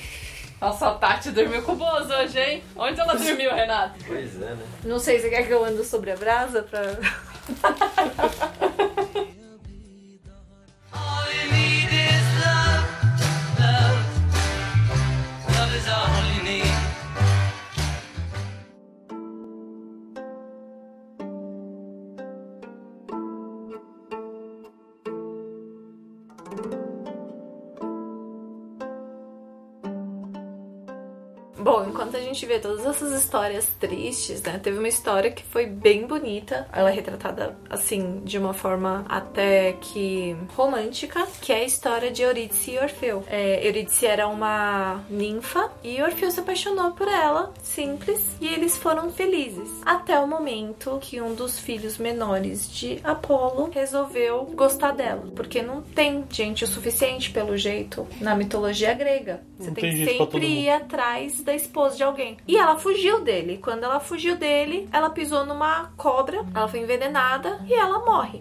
[0.60, 2.64] Nossa, a Tati dormiu com o Bozo hoje, hein?
[2.76, 3.98] Onde ela dormiu, Renato?
[4.06, 4.66] Pois é, né?
[4.84, 6.82] Não sei, você quer que eu ando sobre a brasa pra...
[32.28, 34.58] gente vê todas essas histórias tristes, né?
[34.62, 36.68] Teve uma história que foi bem bonita.
[36.72, 42.22] Ela é retratada, assim, de uma forma até que romântica, que é a história de
[42.22, 43.24] Eurídice e Orfeu.
[43.26, 49.10] É, Eurídice era uma ninfa e Orfeu se apaixonou por ela, simples, e eles foram
[49.10, 49.68] felizes.
[49.84, 55.24] Até o momento que um dos filhos menores de Apolo resolveu gostar dela.
[55.34, 59.42] Porque não tem gente o suficiente, pelo jeito, na mitologia grega.
[59.58, 62.36] Você Não tem que sempre ir atrás da esposa de alguém.
[62.46, 63.58] E ela fugiu dele.
[63.58, 68.40] Quando ela fugiu dele, ela pisou numa cobra, ela foi envenenada e ela morre.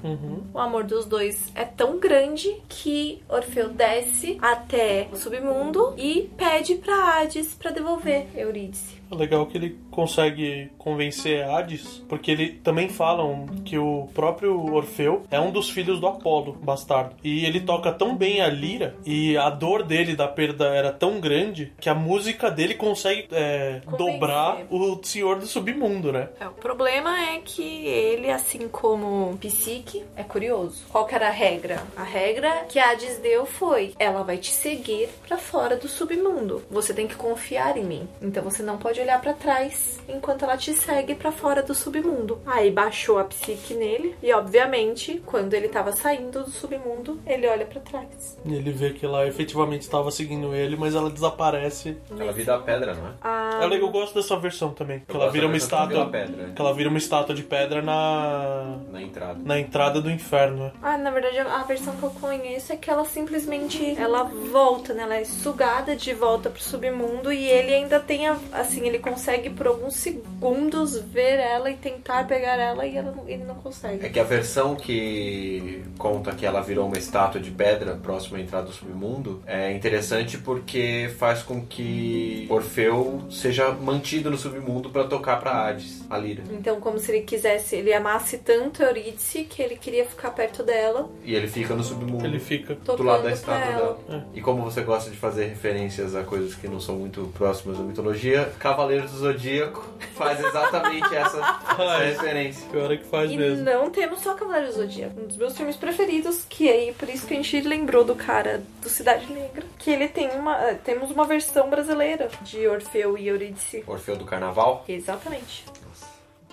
[0.54, 6.76] O amor dos dois é tão grande que Orfeu desce até o submundo e pede
[6.76, 8.97] pra Hades pra devolver Eurídice.
[9.12, 15.24] É legal que ele consegue convencer Hades, porque ele também falam que o próprio Orfeu
[15.32, 17.16] é um dos filhos do Apolo, bastardo.
[17.24, 21.20] E ele toca tão bem a lira e a dor dele da perda era tão
[21.20, 26.30] grande que a música dele consegue é, dobrar o Senhor do Submundo, né?
[26.40, 30.86] É, o problema é que ele, assim como Psique, é curioso.
[30.90, 31.84] Qual que era a regra?
[31.96, 36.64] A regra que Hades deu foi: ela vai te seguir pra fora do submundo.
[36.70, 38.08] Você tem que confiar em mim.
[38.22, 42.40] Então você não pode olhar pra trás enquanto ela te segue pra fora do submundo.
[42.46, 47.66] Aí baixou a Psique nele e, obviamente, quando ele tava saindo do submundo, ele olha
[47.66, 48.38] pra trás.
[48.46, 51.98] E ele vê que ela efetivamente estava seguindo ele, mas ela desaparece.
[52.18, 53.12] Ela vira a pedra, não é?
[53.22, 55.02] Ah, É legal, eu gosto dessa versão também.
[55.08, 56.04] Que ela vira uma estátua.
[56.04, 58.78] a pedra, Que ela vira uma estátua de pedra na.
[58.92, 59.40] na entrada.
[59.44, 60.72] na entrada do inferno, né?
[60.82, 65.04] Ah, na verdade, a versão que eu conheço é que ela simplesmente ela volta, né?
[65.04, 69.50] Ela é sugada de volta pro submundo e ele ainda tem a, assim, ele consegue
[69.50, 73.60] por alguns segundos ver ela e tentar pegar ela e ela não- ele não É
[73.64, 74.10] consegue.
[74.10, 78.68] que a versão que conta que ela virou uma estátua de pedra próxima à entrada
[78.68, 85.40] do submundo é interessante porque faz com que Orfeu seja mantido no submundo pra tocar
[85.40, 86.44] pra Hades, a lira.
[86.52, 91.10] Então, como se ele quisesse, ele amasse tanto Eurídice que ele queria ficar perto dela,
[91.24, 92.26] E ele fica no submundo.
[92.26, 92.76] Ele fica.
[92.76, 93.98] do lado da estátua ela.
[94.08, 94.28] dela.
[94.34, 97.84] E como você gosta de fazer referências a coisas que não são muito próximas da
[97.84, 102.70] mitologia, Cavaleiros do Zodíaco faz exatamente essa, essa referência.
[102.70, 103.66] Pior é que faz E mesmo.
[103.66, 107.26] não temos só Cavaleiros do Zodíaco, um dos meus filmes preferidos, que aí por isso
[107.26, 111.10] que a gente lembrou do cara do Cidade Negra, que ele tem uma, eh, temos
[111.10, 113.84] uma versão brasileira de Orfeu e Eurídice.
[113.88, 114.86] Orfeu do Carnaval.
[114.88, 115.66] Exatamente.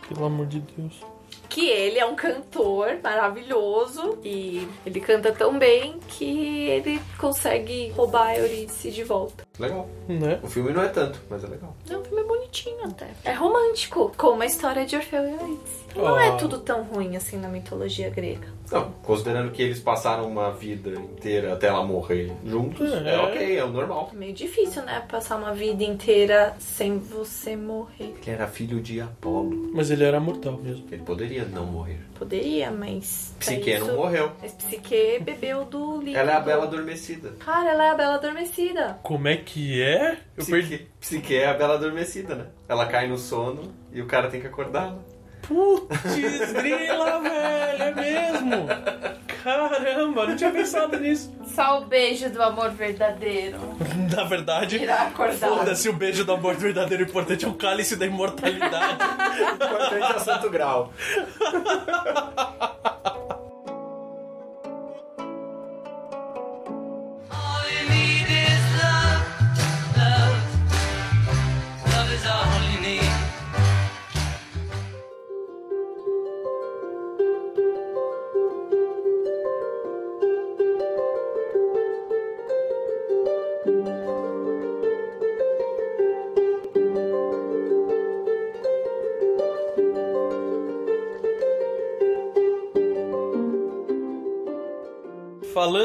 [0.09, 1.05] Pelo amor de Deus.
[1.55, 8.29] Que ele é um cantor maravilhoso e ele canta tão bem que ele consegue roubar
[8.31, 9.45] a Eurídice de volta.
[9.59, 9.89] Legal.
[10.09, 10.41] Né?
[10.43, 11.77] O filme não é tanto, mas é legal.
[11.89, 13.09] É um filme bonitinho até.
[13.25, 15.85] É romântico, como a história de Orfeu e Eurídice.
[15.95, 16.19] Não Oh.
[16.19, 18.49] é tudo tão ruim assim na mitologia grega.
[18.73, 23.19] Não, considerando que eles passaram uma vida inteira até ela morrer juntos, é, É.
[23.19, 24.11] ok, é o normal.
[24.13, 25.05] É meio difícil, né?
[25.09, 28.15] Passar uma vida inteira sem você morrer.
[28.23, 29.71] Ele era filho de Apolo.
[29.75, 30.87] Mas ele era mortal mesmo.
[30.91, 31.99] Ele poderia não morrer.
[32.19, 33.35] Poderia, mas.
[33.39, 34.33] Psique isso- não morreu.
[34.41, 36.17] Mas Psique bebeu do líquido.
[36.19, 37.33] Ela é a Bela Adormecida.
[37.41, 38.99] Cara, ela é a Bela Adormecida.
[39.03, 40.19] Como é que é?
[40.37, 40.79] Eu perdi.
[40.79, 42.47] Psique, Psique é a Bela Adormecida, né?
[42.69, 44.99] Ela cai no sono e o cara tem que acordá-la.
[45.47, 48.67] Putz, grila, velho, é mesmo.
[49.45, 51.31] Caramba, não tinha pensado nisso.
[51.55, 53.59] Só o beijo do amor verdadeiro.
[54.17, 54.81] Na verdade,
[55.39, 57.05] foda-se o beijo do amor verdadeiro.
[57.05, 59.05] O importante é o cálice da imortalidade.
[59.55, 60.93] Importante é Santo Grau.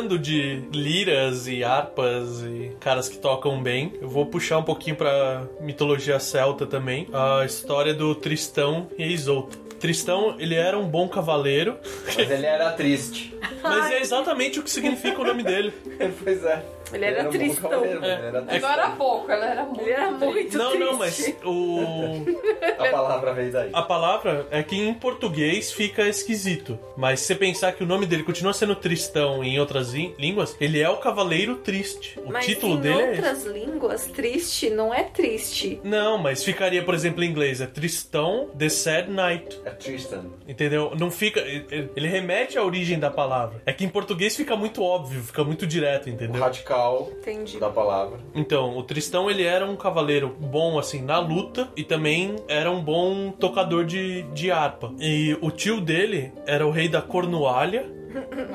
[0.10, 4.96] Falando de liras e harpas e caras que tocam bem, eu vou puxar um pouquinho
[4.96, 7.08] pra mitologia celta também.
[7.14, 9.56] A história do Tristão e Isolta.
[9.80, 13.38] Tristão, ele era um bom cavaleiro, Mas ele era triste.
[13.62, 15.72] mas é exatamente o que significa o nome dele.
[16.24, 16.66] pois é.
[16.94, 17.70] Ele era bom tristão.
[17.70, 18.14] cavaleiro, É.
[18.18, 18.66] ele era triste.
[18.66, 19.82] Agora há pouco, ela era muito.
[19.82, 20.86] Ele era muito Não, triste.
[20.86, 22.26] não, mas o
[22.78, 23.70] A palavra veio daí.
[23.74, 28.06] a palavra é que em português fica esquisito, mas se você pensar que o nome
[28.06, 32.20] dele continua sendo Tristão em outras lí- línguas, ele é o cavaleiro triste.
[32.26, 33.16] O Mas título em dele é esse.
[33.22, 35.80] outras línguas, triste não é triste.
[35.84, 39.60] Não, mas ficaria, por exemplo, em inglês, é Tristão The Sad Night.
[39.66, 40.26] É Tristan.
[40.48, 40.92] Entendeu?
[40.98, 41.40] Não fica.
[41.42, 43.62] Ele remete à origem da palavra.
[43.66, 46.40] É que em português fica muito óbvio, fica muito direto, O entendeu?
[46.80, 47.60] Radical Entendi.
[47.60, 48.20] da palavra.
[48.34, 52.82] Então, o Tristão ele era um cavaleiro bom assim na luta e também era um
[52.82, 54.94] bom tocador de, de harpa.
[55.00, 57.99] E o tio dele era o rei da Cornualha.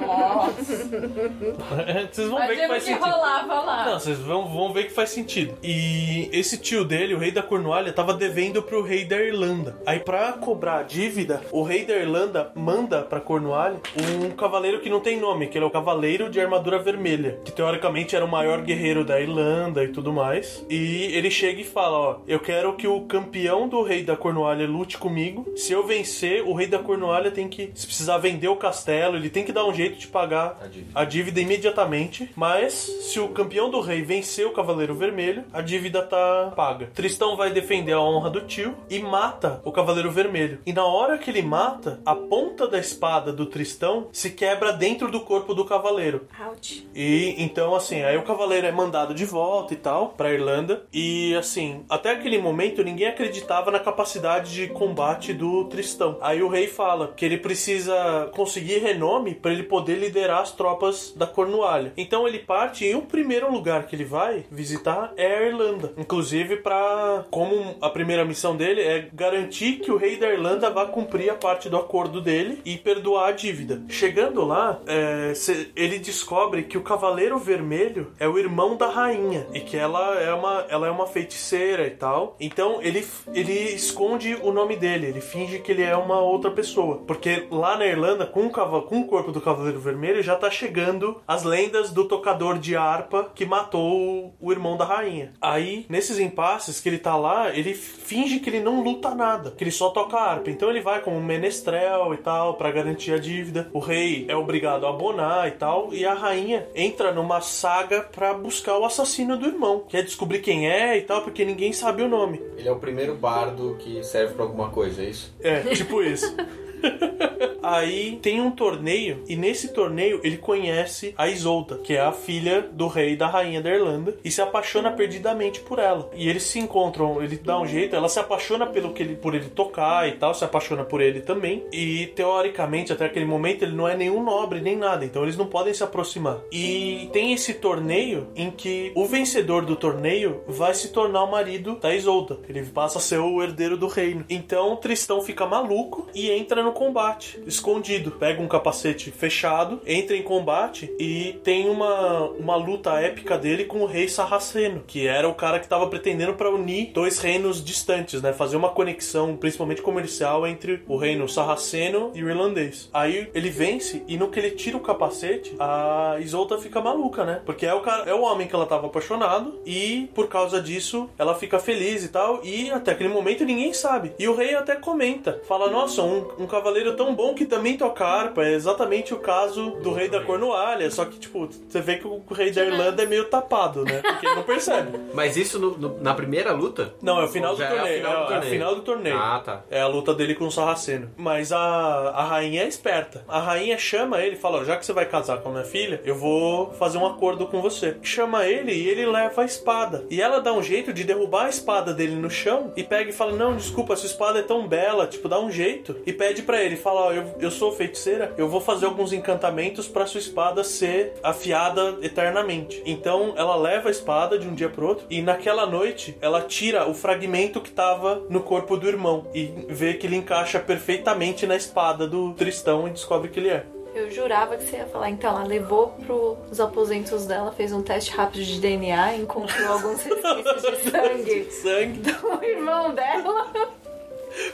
[0.00, 0.84] Nossa.
[2.12, 3.04] Vocês vão ver que faz que sentido.
[3.04, 3.84] rolava lá.
[3.86, 5.56] Não, vocês vão, vão ver que faz sentido.
[5.62, 9.76] E esse tio dele, o rei da Cornualha, tava devendo pro rei da Irlanda.
[9.86, 13.80] Aí, pra cobrar a dívida, o rei da Irlanda manda pra Cornualha
[14.24, 17.52] um cavaleiro que não tem nome, que ele é o Cavaleiro de Armadura Vermelha, que
[17.52, 20.64] teoricamente era o maior guerreiro da Irlanda e tudo mais.
[20.68, 24.66] E ele chega e fala: Ó, eu quero que o campeão do rei da Cornualha
[24.66, 25.46] lute comigo.
[25.56, 29.30] Se eu vencer, o rei da Cornualha tem que, se precisar vender o castelo, ele
[29.30, 30.90] tem que dar um jeito de pagar A dívida.
[31.00, 36.02] a dívida imediatamente, mas se o campeão do rei vencer o Cavaleiro Vermelho, a dívida
[36.02, 36.90] tá paga.
[36.94, 40.58] Tristão vai defender a honra do tio e mata o Cavaleiro Vermelho.
[40.66, 45.10] E na hora que ele mata, a ponta da espada do Tristão se quebra dentro
[45.10, 46.26] do corpo do cavaleiro.
[46.48, 46.88] Ouch.
[46.94, 50.84] E então, assim, aí o cavaleiro é mandado de volta e tal pra Irlanda.
[50.92, 56.18] E assim, até aquele momento ninguém acreditava na capacidade de combate do Tristão.
[56.20, 61.12] Aí o rei fala que ele precisa conseguir renome pra ele poder liderar as tropas
[61.16, 61.92] da Cornualha.
[61.96, 65.92] Então ele parte e o primeiro lugar que ele vai visitar é a Irlanda.
[65.96, 70.86] Inclusive para como a primeira missão dele é garantir que o rei da Irlanda vá
[70.86, 73.82] cumprir a parte do acordo dele e perdoar a dívida.
[73.88, 75.32] Chegando lá, é,
[75.76, 80.32] ele descobre que o Cavaleiro Vermelho é o irmão da rainha e que ela é
[80.32, 82.36] uma, ela é uma feiticeira e tal.
[82.40, 86.98] Então ele, ele esconde o nome dele, ele finge que ele é uma outra pessoa.
[87.06, 91.20] Porque lá na Irlanda, com o, com o corpo do Cavaleiro Vermelho, já tá chegando
[91.26, 95.32] as lendas do tocador de harpa que matou o irmão da rainha.
[95.40, 99.64] Aí, nesses impasses que ele tá lá, ele finge que ele não luta nada, que
[99.64, 100.50] ele só toca harpa.
[100.50, 103.70] Então ele vai como um menestrel e tal, pra garantir a dívida.
[103.72, 108.34] O rei é obrigado a abonar e tal, e a rainha entra numa saga pra
[108.34, 109.84] buscar o assassino do irmão.
[109.88, 112.42] Quer descobrir quem é e tal, porque ninguém sabe o nome.
[112.58, 115.34] Ele é o primeiro bardo que serve pra alguma coisa, é isso?
[115.40, 116.34] É, tipo isso.
[117.64, 122.60] Aí tem um torneio, e nesse torneio ele conhece a Isolda, que é a filha
[122.60, 126.10] do rei e da rainha da Irlanda, e se apaixona perdidamente por ela.
[126.14, 129.34] E eles se encontram, ele dá um jeito, ela se apaixona pelo que ele, por
[129.34, 131.64] ele tocar e tal, se apaixona por ele também.
[131.72, 135.46] E teoricamente, até aquele momento, ele não é nenhum nobre nem nada, então eles não
[135.46, 136.40] podem se aproximar.
[136.52, 141.78] E tem esse torneio em que o vencedor do torneio vai se tornar o marido
[141.80, 142.38] da Isolda.
[142.48, 144.24] Ele passa a ser o herdeiro do reino.
[144.28, 148.10] Então Tristão fica maluco e entra no combate, escondido.
[148.12, 153.80] Pega um capacete fechado, entra em combate e tem uma, uma luta épica dele com
[153.80, 158.20] o rei Sarraceno, que era o cara que estava pretendendo para unir dois reinos distantes,
[158.22, 158.32] né?
[158.32, 162.88] Fazer uma conexão, principalmente comercial, entre o reino sarraceno e o irlandês.
[162.92, 167.40] Aí ele vence e no que ele tira o capacete, a Isolda fica maluca, né?
[167.44, 171.08] Porque é o cara, é o homem que ela tava apaixonado e por causa disso
[171.18, 172.40] ela fica feliz e tal.
[172.44, 174.12] E até aquele momento ninguém sabe.
[174.18, 177.76] E o rei até comenta, fala: Nossa, um, um cavaleiro tão bom que que também
[177.76, 181.96] toca harpa é exatamente o caso do rei da Cornualha, só que, tipo, você vê
[181.96, 184.00] que o rei da Irlanda é meio tapado, né?
[184.02, 184.98] Porque ele não percebe.
[185.12, 186.94] Mas isso no- no- na primeira luta?
[187.02, 187.96] Não, é o final do é torneio.
[187.98, 188.52] final do é, é o torneio?
[188.52, 189.16] final do torneio.
[189.18, 189.62] Ah, tá.
[189.70, 191.10] É a luta dele com o Sarraceno.
[191.16, 193.24] Mas a, a rainha é esperta.
[193.28, 195.64] A rainha chama ele e fala: ó, já que você vai casar com a minha
[195.64, 197.96] filha, eu vou fazer um acordo com você.
[198.02, 200.04] Chama ele e ele leva a espada.
[200.10, 203.12] E ela dá um jeito de derrubar a espada dele no chão e pega e
[203.12, 205.96] fala: Não, desculpa, sua espada é tão bela, tipo, dá um jeito.
[206.06, 209.88] E pede pra ele: fala, ó, eu, eu sou feiticeira, eu vou fazer alguns encantamentos
[209.88, 212.82] pra sua espada ser afiada eternamente.
[212.86, 216.88] Então ela leva a espada de um dia pro outro e naquela noite ela tira
[216.88, 221.56] o fragmento que tava no corpo do irmão e vê que ele encaixa perfeitamente na
[221.56, 223.66] espada do Tristão e descobre que ele é.
[223.94, 228.10] Eu jurava que você ia falar, então ela levou pros aposentos dela, fez um teste
[228.10, 233.52] rápido de DNA, encontrou alguns resquícios de sangue Sangue, do irmão dela.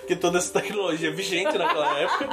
[0.01, 2.28] Porque toda essa tecnologia é vigente naquela época.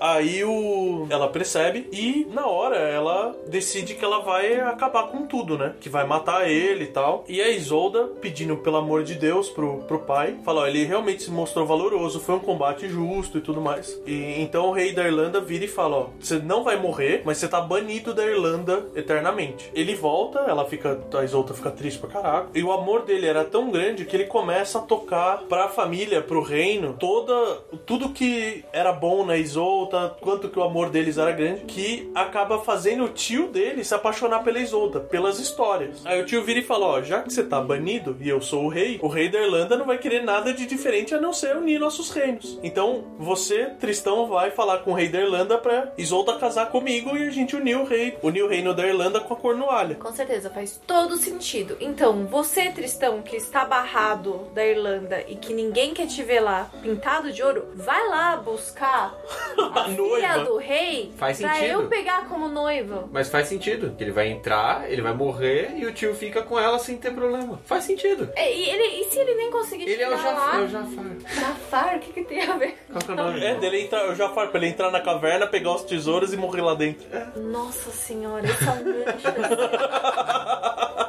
[0.00, 5.56] Aí o ela percebe e na hora ela decide que ela vai acabar com tudo,
[5.56, 5.74] né?
[5.80, 7.24] Que vai matar ele e tal.
[7.28, 11.22] E a Isolda pedindo pelo amor de Deus pro, pro pai, fala, ó, ele realmente
[11.22, 13.96] se mostrou valoroso, foi um combate justo e tudo mais.
[14.04, 17.38] E então o rei da Irlanda vira e fala, ó, você não vai morrer, mas
[17.38, 19.70] você tá banido da Irlanda eternamente.
[19.72, 22.48] Ele volta, ela fica, a Isolda fica triste pra caraca.
[22.54, 26.40] E o amor dele era tão grande que ele começa a tocar pra família, pro
[26.40, 31.64] reino, toda tudo que era bom na Isolda, quanto que o amor deles era grande,
[31.64, 36.06] que acaba fazendo o tio dele se apaixonar pela Isolda, pelas histórias.
[36.06, 38.64] Aí o tio vira e fala, ó, já que você tá banido e eu sou
[38.64, 41.54] o rei, o rei da Irlanda não vai querer nada de diferente a não ser
[41.54, 42.58] unir nossos reinos.
[42.62, 47.28] Então, você, Tristão, vai falar com o rei da Irlanda pra Isolda casar comigo e
[47.28, 49.96] a gente unir o rei, unir o reino da Irlanda com a Cornualha.
[49.96, 51.76] Com certeza, faz todo sentido.
[51.78, 56.70] Então, você, Tristão, que está barrado da Irlanda e que ninguém quer te ver lá
[56.82, 59.14] pintado de ouro, vai lá buscar
[59.58, 60.44] a, A filha noiva.
[60.44, 61.82] do rei Faz pra sentido.
[61.82, 63.08] eu pegar como noiva.
[63.12, 63.94] Mas faz sentido.
[63.96, 67.12] que Ele vai entrar, ele vai morrer e o tio fica com ela sem ter
[67.12, 67.60] problema.
[67.66, 68.30] Faz sentido.
[68.36, 70.54] E, e ele, e se ele nem conseguir Ele é o chegar Jafar.
[70.54, 70.62] É lá?
[70.64, 71.04] o Jafar.
[71.34, 72.78] Jafar, o que, que tem a ver?
[72.90, 73.44] Qual que é o nome?
[73.44, 76.36] É, dele entrar, eu já falo pra ele entrar na caverna, pegar os tesouros e
[76.36, 77.04] morrer lá dentro.
[77.36, 79.28] Nossa senhora, esse é um gancho.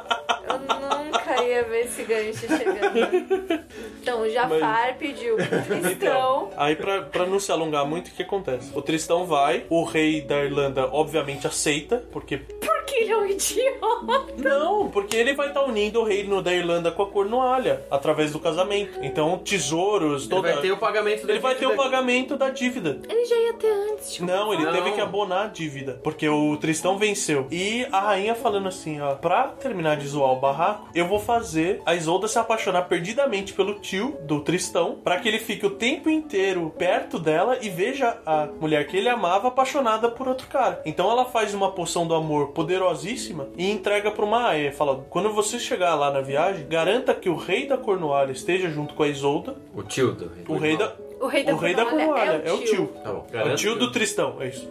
[1.44, 3.64] Eu nunca ia ver esse gancho chegando.
[4.00, 5.90] Então, o Jafar pediu pro Tristão.
[5.92, 8.70] Então, aí pra, pra não se alongar muito, o que acontece?
[8.74, 12.38] O Tristão vai, o rei da Irlanda obviamente aceita, porque.
[12.38, 14.24] Porque ele é um idiota.
[14.38, 18.38] Não, porque ele vai estar unindo o reino da Irlanda com a Cornualha, através do
[18.38, 18.98] casamento.
[19.02, 20.52] Então, tesouros, Ele toda.
[20.52, 21.82] vai ter o pagamento da Ele vai ter o dívida.
[21.82, 23.00] pagamento da dívida.
[23.08, 24.26] Ele já ia ter antes, tipo.
[24.26, 24.72] Não, ele Não.
[24.72, 25.98] teve que abonar a dívida.
[26.04, 27.46] Porque o Tristão venceu.
[27.50, 29.14] E a rainha falando assim, ó.
[29.14, 31.33] Pra terminar de zoar o barraco, eu vou fazer
[31.84, 34.98] a Isolda se apaixonar perdidamente pelo tio do Tristão.
[35.02, 39.08] Pra que ele fique o tempo inteiro perto dela e veja a mulher que ele
[39.08, 40.80] amava apaixonada por outro cara.
[40.84, 44.72] Então ela faz uma poção do amor poderosíssima e entrega pra uma aia.
[44.72, 48.94] Fala: quando você chegar lá na viagem, garanta que o rei da Cornualha esteja junto
[48.94, 49.56] com a Isolda.
[49.74, 50.44] O tio do rei.
[50.48, 50.94] O rei da.
[51.24, 52.86] O rei da o rei da Cornualha Cornualha é o tio.
[53.02, 53.26] Tá bom.
[53.32, 54.68] É o tio do Tristão, é isso.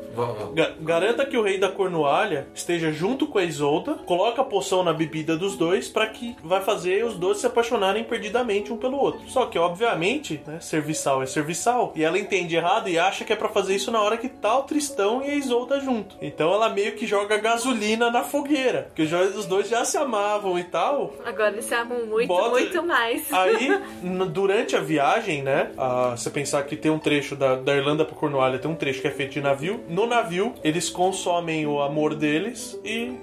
[0.54, 4.84] Ga- Garanta que o rei da Cornualha esteja junto com a Isolda, coloca a poção
[4.84, 8.98] na bebida dos dois pra que vai fazer os dois se apaixonarem perdidamente um pelo
[8.98, 9.22] outro.
[9.30, 13.36] Só que, obviamente, né, serviçal é serviçal, e ela entende errado e acha que é
[13.36, 16.16] pra fazer isso na hora que tá o Tristão e a Isolda junto.
[16.22, 20.64] Então ela meio que joga gasolina na fogueira, porque os dois já se amavam e
[20.66, 23.32] tal, Agora eles se amam muito, Bota- muito mais.
[23.34, 23.70] Aí,
[24.32, 25.72] durante a viagem, né?
[25.78, 29.00] ah, você pensar que tem um trecho da, da Irlanda pra Cornualha, tem um trecho
[29.00, 29.82] que é feito de navio.
[29.88, 33.14] No navio, eles consomem o amor deles e.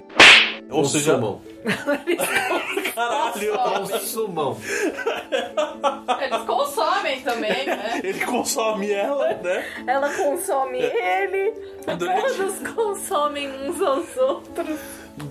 [0.71, 1.13] Ou seja.
[1.13, 1.41] Consumam.
[2.95, 3.57] Caralho!
[3.91, 4.57] Consumam.
[6.19, 8.01] Eles consomem também, né?
[8.03, 9.65] Ele consome ela, né?
[9.85, 11.53] Ela consome ele.
[11.97, 14.79] Durante- Todos consomem uns aos outros.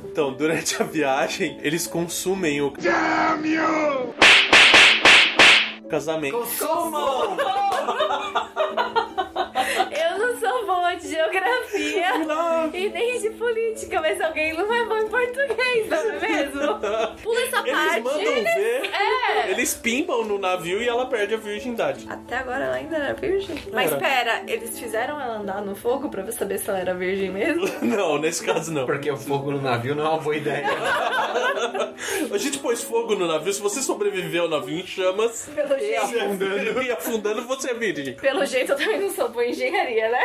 [0.04, 2.72] Então, durante a viagem, eles consumem o.
[5.90, 6.36] Casamento.
[6.38, 7.36] Consumam!
[9.90, 11.16] Eu não sou boa de
[12.10, 12.49] geografia e nem de
[13.54, 16.60] política, mas alguém não é bom em português, não é mesmo?
[17.22, 18.00] Pula essa Eles parte.
[18.02, 18.90] mandam ver.
[18.92, 19.50] É.
[19.50, 22.06] Eles pimbam no navio e ela perde a virgindade.
[22.08, 23.56] Até agora ela ainda era virgem.
[23.72, 24.00] Mas Era.
[24.00, 27.64] pera, eles fizeram ela andar no fogo pra saber se ela era virgem mesmo?
[27.82, 28.86] Não, nesse caso não.
[28.86, 30.66] Porque o fogo no navio não é uma boa ideia.
[32.32, 33.52] A gente pôs fogo no navio.
[33.52, 36.02] Se você sobreviveu ao navio em chamas Pelo e jeito.
[36.02, 38.14] afundando, e afundando, você é virgem.
[38.14, 40.20] Pelo jeito eu também não sou boa em engenharia, né?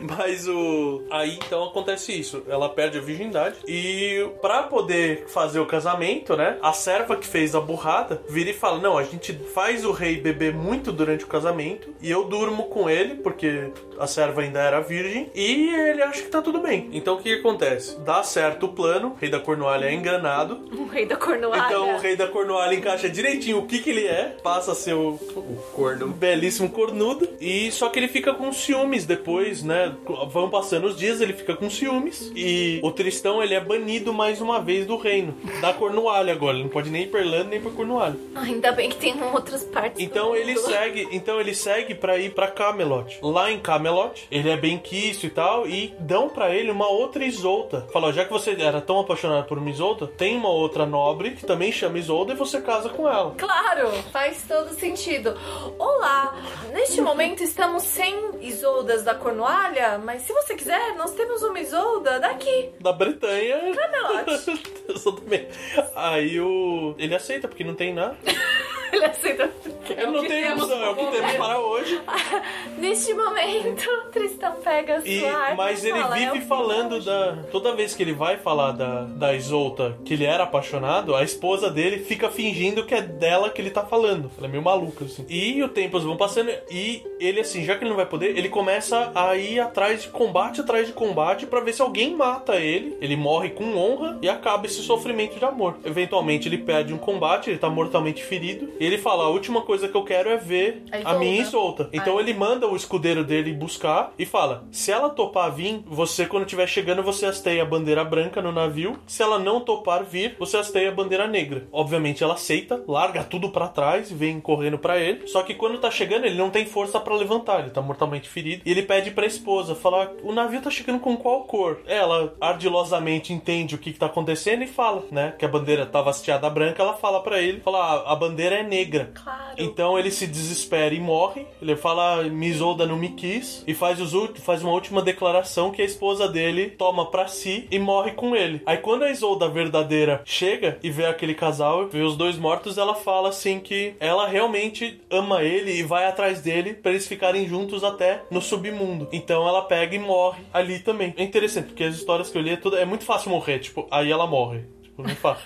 [0.00, 1.02] Mas o.
[1.10, 1.79] Aí então acontece
[2.12, 2.42] isso.
[2.48, 3.56] Ela perde a virgindade.
[3.66, 6.58] E pra poder fazer o casamento, né?
[6.62, 10.20] A serva que fez a burrada vira e fala: Não, a gente faz o rei
[10.20, 11.88] beber muito durante o casamento.
[12.00, 13.70] E eu durmo com ele, porque
[14.00, 15.30] a serva ainda era virgem.
[15.34, 16.88] E ele acha que tá tudo bem.
[16.92, 17.98] Então o que, acontece?
[18.00, 19.08] Dá certo o plano.
[19.08, 20.60] O rei da Cornualha é enganado.
[20.72, 21.64] O rei da Cornualha.
[21.66, 24.36] Então o rei da Cornualha encaixa direitinho o que, que ele é.
[24.42, 26.08] Passa a ser o, O corno.
[26.08, 27.28] belíssimo cornudo.
[27.40, 29.94] E só que ele fica com ciúmes depois, né?
[30.30, 32.32] Vão passando os dias, ele fica com ciúmes.
[32.34, 35.34] E o Tristão, ele é banido mais uma vez do reino.
[35.60, 36.54] Da Cornualha agora.
[36.54, 38.16] Ele não pode nem ir pra Irlanda nem pra Cornualha.
[38.34, 40.00] Ainda bem que tem outras partes.
[40.02, 40.64] Então do ele mundo.
[40.66, 43.18] segue, então ele segue para ir pra Camelot.
[43.22, 43.89] Lá em Camelot,
[44.30, 47.86] ele é bem quisto e tal e dão pra ele uma outra Isolda.
[47.92, 51.44] Falou, já que você era tão apaixonado por uma Isolda, tem uma outra nobre que
[51.44, 53.34] também chama Isolda e você casa com ela.
[53.36, 55.36] Claro, faz todo sentido.
[55.78, 56.34] Olá,
[56.72, 62.18] neste momento estamos sem Isoldas da Cornualha, mas se você quiser, nós temos uma Isolda
[62.20, 62.70] daqui.
[62.80, 63.58] Da Bretanha.
[63.74, 64.60] Camelot.
[64.88, 65.48] Exatamente.
[65.94, 66.94] Aí o.
[66.98, 68.16] Ele aceita, porque não tem nada.
[68.92, 69.48] Ele aceita.
[69.88, 71.38] Ele não temos opção, é o que temos momento.
[71.38, 72.00] para hoje.
[72.76, 73.79] Neste momento,
[74.12, 77.36] Tristão pega a sua E, arma mas ele fala, "É vive o falando da.
[77.50, 81.70] Toda vez que ele vai falar da, da Isolta que ele era apaixonado, a esposa
[81.70, 84.30] dele fica fingindo que é dela que ele tá falando.
[84.36, 85.24] Ela é meio maluca, assim.
[85.28, 88.48] E o tempos vão passando e ele, assim, já que ele não vai poder, ele
[88.48, 92.96] começa a ir atrás de combate atrás de combate pra ver se alguém mata ele.
[93.00, 95.76] Ele morre com honra e acaba esse sofrimento de amor.
[95.84, 98.68] Eventualmente ele perde um combate, ele tá mortalmente ferido.
[98.78, 101.40] E ele fala: a última coisa que eu quero é ver A a minha.
[101.40, 101.88] Isolta.
[101.92, 102.24] Então Ai.
[102.24, 103.69] ele manda o escudeiro dele buscar
[104.18, 108.42] e fala: se ela topar vir, você, quando estiver chegando, você hasteia a bandeira branca
[108.42, 108.98] no navio.
[109.06, 111.66] Se ela não topar vir, você hasteia a bandeira negra.
[111.72, 115.26] Obviamente ela aceita, larga tudo pra trás e vem correndo pra ele.
[115.26, 118.62] Só que quando tá chegando, ele não tem força pra levantar, ele tá mortalmente ferido.
[118.64, 121.80] E ele pede pra esposa: falar, o navio tá chegando com qual cor?
[121.86, 125.34] Ela ardilosamente entende o que, que tá acontecendo e fala, né?
[125.38, 128.62] Que a bandeira tava hasteada branca, ela fala pra ele: fala, "Ah, a bandeira é
[128.62, 129.10] negra.
[129.14, 129.54] Claro.
[129.58, 131.46] Então ele se desespera e morre.
[131.60, 135.84] Ele fala Misolda não me quis e faz, os, faz uma última declaração que a
[135.84, 138.62] esposa dele toma pra si e morre com ele.
[138.66, 142.94] Aí quando a Isolda verdadeira chega e vê aquele casal, vê os dois mortos, ela
[142.94, 147.84] fala assim que ela realmente ama ele e vai atrás dele pra eles ficarem juntos
[147.84, 149.08] até no submundo.
[149.12, 151.14] Então ela pega e morre ali também.
[151.16, 153.86] É interessante porque as histórias que eu li é, tudo, é muito fácil morrer, tipo,
[153.90, 154.64] aí ela morre.
[155.02, 155.44] Tipo, muito fácil.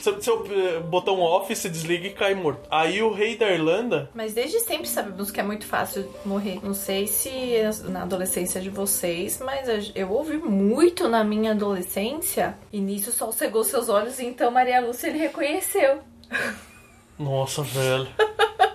[0.00, 2.66] Seu, seu eh, botão off se desliga e cai morto.
[2.70, 6.58] Aí o rei da Irlanda Mas desde sempre sabemos que é muito fácil morrer.
[6.62, 7.30] Não sei se
[7.84, 12.56] na adolescência de vocês, mas eu ouvi muito na minha adolescência.
[12.72, 16.00] E nisso o sol cegou seus olhos, e então Maria Lúcia ele reconheceu.
[17.18, 18.08] Nossa, velho.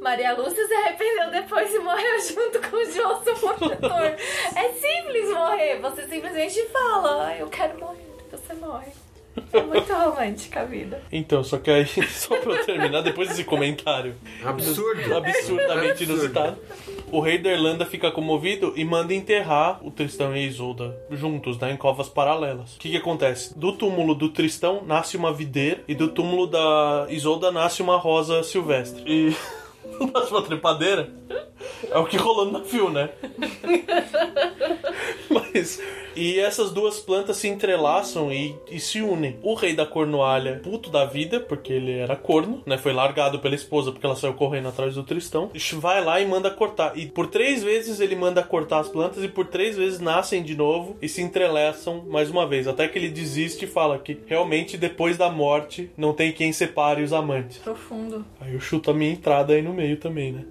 [0.00, 4.14] Maria Lúcia se arrependeu depois e morreu junto com o João, seu protetor.
[4.54, 5.80] é simples morrer.
[5.80, 8.15] Você simplesmente fala, "Ah, eu quero morrer.
[8.46, 8.92] Você morre.
[9.52, 11.02] É muito romântica a vida.
[11.12, 15.14] Então, só que aí, só pra eu terminar, depois desse comentário Absurdo.
[15.14, 16.12] absurdamente Absurdo.
[16.12, 16.58] inusitado,
[17.12, 21.58] o rei da Irlanda fica comovido e manda enterrar o Tristão e a Isolda juntos,
[21.58, 22.76] né, em covas paralelas.
[22.76, 23.56] O que que acontece?
[23.58, 28.42] Do túmulo do Tristão nasce uma videira e do túmulo da Isolda nasce uma rosa
[28.42, 29.02] silvestre.
[29.06, 29.36] E
[30.14, 31.10] nasce uma trepadeira.
[31.90, 33.10] É o que rolou no navio, né?
[35.30, 35.80] Mas.
[36.14, 39.38] E essas duas plantas se entrelaçam e, e se unem.
[39.42, 42.78] O rei da Cornualha, puto da vida, porque ele era corno, né?
[42.78, 45.50] Foi largado pela esposa porque ela saiu correndo atrás do Tristão.
[45.74, 46.96] Vai lá e manda cortar.
[46.96, 50.54] E por três vezes ele manda cortar as plantas e por três vezes nascem de
[50.54, 52.66] novo e se entrelaçam mais uma vez.
[52.66, 57.02] Até que ele desiste e fala que realmente depois da morte não tem quem separe
[57.02, 57.58] os amantes.
[57.58, 58.24] Profundo.
[58.40, 60.44] Aí eu chuto a minha entrada aí no meio também, né?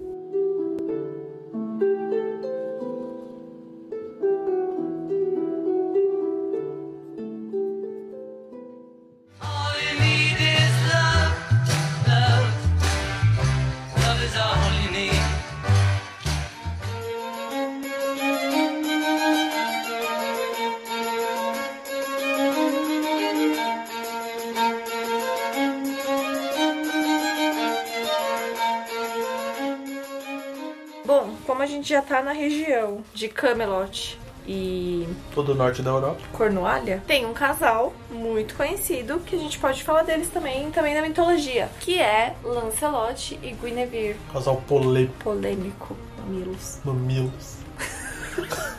[31.86, 36.20] Gente já tá na região de Camelot e Todo o norte da Europa.
[36.32, 41.02] Cornualha, tem um casal muito conhecido que a gente pode falar deles também, também na
[41.02, 44.16] mitologia, que é Lancelot e Guinevere.
[44.32, 46.80] Casal polê Polêmico, mamilos.
[46.84, 47.56] mamilos.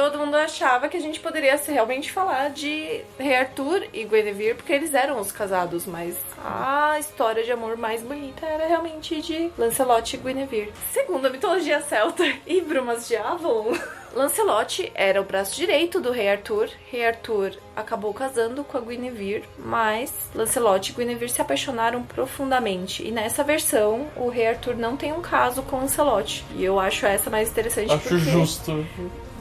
[0.00, 4.72] todo mundo achava que a gente poderia realmente falar de Rei Arthur e Guinevere, porque
[4.72, 10.16] eles eram os casados, mas a história de amor mais bonita era realmente de Lancelot
[10.16, 10.72] e Guinevere.
[10.90, 13.74] Segundo a mitologia celta e Brumas de Avalon,
[14.16, 16.70] Lancelot era o braço direito do rei Arthur.
[16.90, 23.06] Rei Arthur acabou casando com a Guinevere, mas Lancelot e Guinevere se apaixonaram profundamente.
[23.06, 26.42] E nessa versão, o rei Arthur não tem um caso com Lancelot.
[26.56, 28.86] E eu acho essa mais interessante Acho porque justo.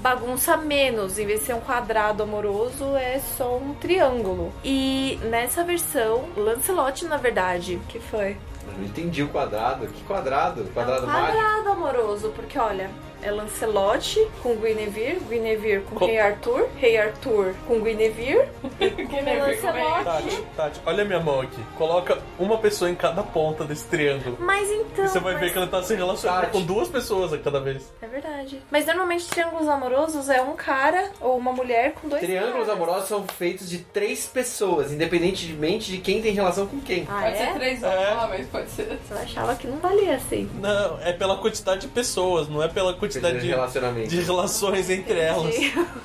[0.01, 1.17] Bagunça menos.
[1.19, 4.51] Em vez de ser um quadrado amoroso, é só um triângulo.
[4.63, 8.37] E nessa versão, Lancelot, na verdade, que foi?
[8.67, 9.87] Eu não entendi o quadrado.
[9.87, 10.63] Que quadrado?
[10.73, 11.37] Quadrado é um mágico.
[11.37, 12.89] quadrado amoroso, porque olha,
[13.21, 18.47] é Lancelot com Guinevere, Guinevere com Co- Rei Arthur, Rei Arthur com Guinevere,
[18.79, 20.03] com Lancelot.
[20.03, 21.61] Tati, Tati, olha a minha mão aqui.
[21.77, 24.37] Coloca uma pessoa em cada ponta desse triângulo.
[24.39, 25.05] Mas então.
[25.05, 26.51] E você vai ver mas- que ela tá se relacionando Tati.
[26.53, 27.91] com duas pessoas a cada vez.
[28.01, 28.61] É verdade.
[28.71, 32.69] Mas normalmente triângulos amorosos é um cara ou uma mulher com dois Triângulos caras.
[32.69, 37.05] amorosos são feitos de três pessoas, independentemente de quem tem relação com quem.
[37.09, 37.53] Ah, Pode ser é?
[37.53, 38.13] três É.
[38.23, 38.99] homens, pode ser.
[39.09, 40.49] Eu achava que não valia assim.
[40.59, 44.07] Não, é pela quantidade de pessoas, não é pela quantidade de de, relacionamento.
[44.09, 45.55] de relações entre elas.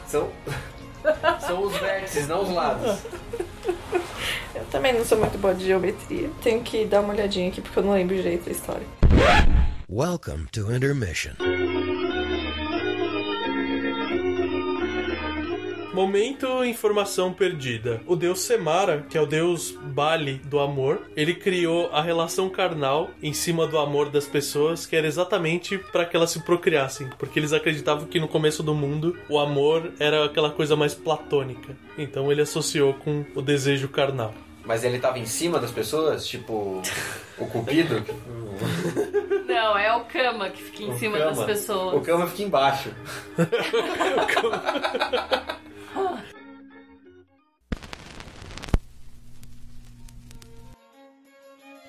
[0.07, 0.31] São,
[1.47, 2.99] são os vértices, não os lados.
[4.55, 6.31] Eu também não sou muito boa de geometria.
[6.43, 8.87] Tenho que dar uma olhadinha aqui porque eu não lembro direito da história.
[9.89, 11.35] Welcome to Intermission.
[15.95, 18.01] Momento informação perdida.
[18.05, 23.11] O deus Semara, que é o deus Bali do amor, ele criou a relação carnal
[23.23, 27.39] em cima do amor das pessoas, que era exatamente para que elas se procriassem, porque
[27.39, 31.77] eles acreditavam que no começo do mundo o amor era aquela coisa mais platônica.
[31.97, 34.35] Então ele associou com o desejo carnal.
[34.65, 36.83] Mas ele tava em cima das pessoas, tipo
[37.39, 38.03] o cupido.
[39.47, 41.31] Não, é o Kama que fica em O cima Kama.
[41.31, 41.95] das pessoas.
[41.95, 42.91] O cama fica embaixo.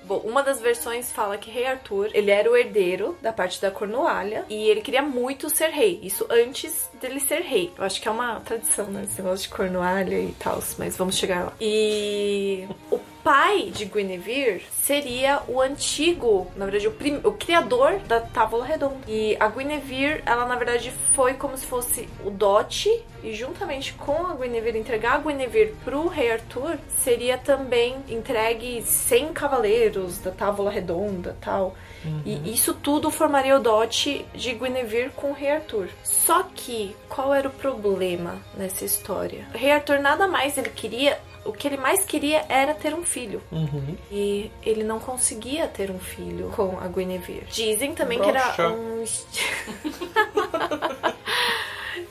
[0.06, 3.72] Bom, uma das versões fala que rei Arthur, ele era o herdeiro da parte da
[3.72, 5.98] Cornualha e ele queria muito ser rei.
[6.00, 7.72] Isso antes dele ser rei.
[7.76, 9.02] Eu acho que é uma tradição, né?
[9.02, 11.52] Esse negócio de Cornualha e tal, mas vamos chegar lá.
[11.60, 18.20] E o pai de Guinevere seria o antigo, na verdade, o, prim- o criador da
[18.20, 18.98] Távola Redonda.
[19.08, 22.88] E a Guinevere, ela na verdade foi como se fosse o dote
[23.24, 29.32] e juntamente com a Guinevere entregar a Guinevere pro rei Arthur, seria também entregue 100
[29.32, 31.74] cavaleiros da Távola Redonda, tal.
[32.24, 35.88] E isso tudo formaria o dote de Guinevere com o rei Arthur.
[36.02, 39.46] Só que qual era o problema nessa história?
[39.54, 43.04] O rei Arthur nada mais ele queria o que ele mais queria era ter um
[43.04, 43.40] filho.
[43.52, 43.96] Uhum.
[44.10, 47.46] E ele não conseguia ter um filho com a Guinevere.
[47.48, 48.62] Dizem também que Broxa.
[48.62, 49.04] era um.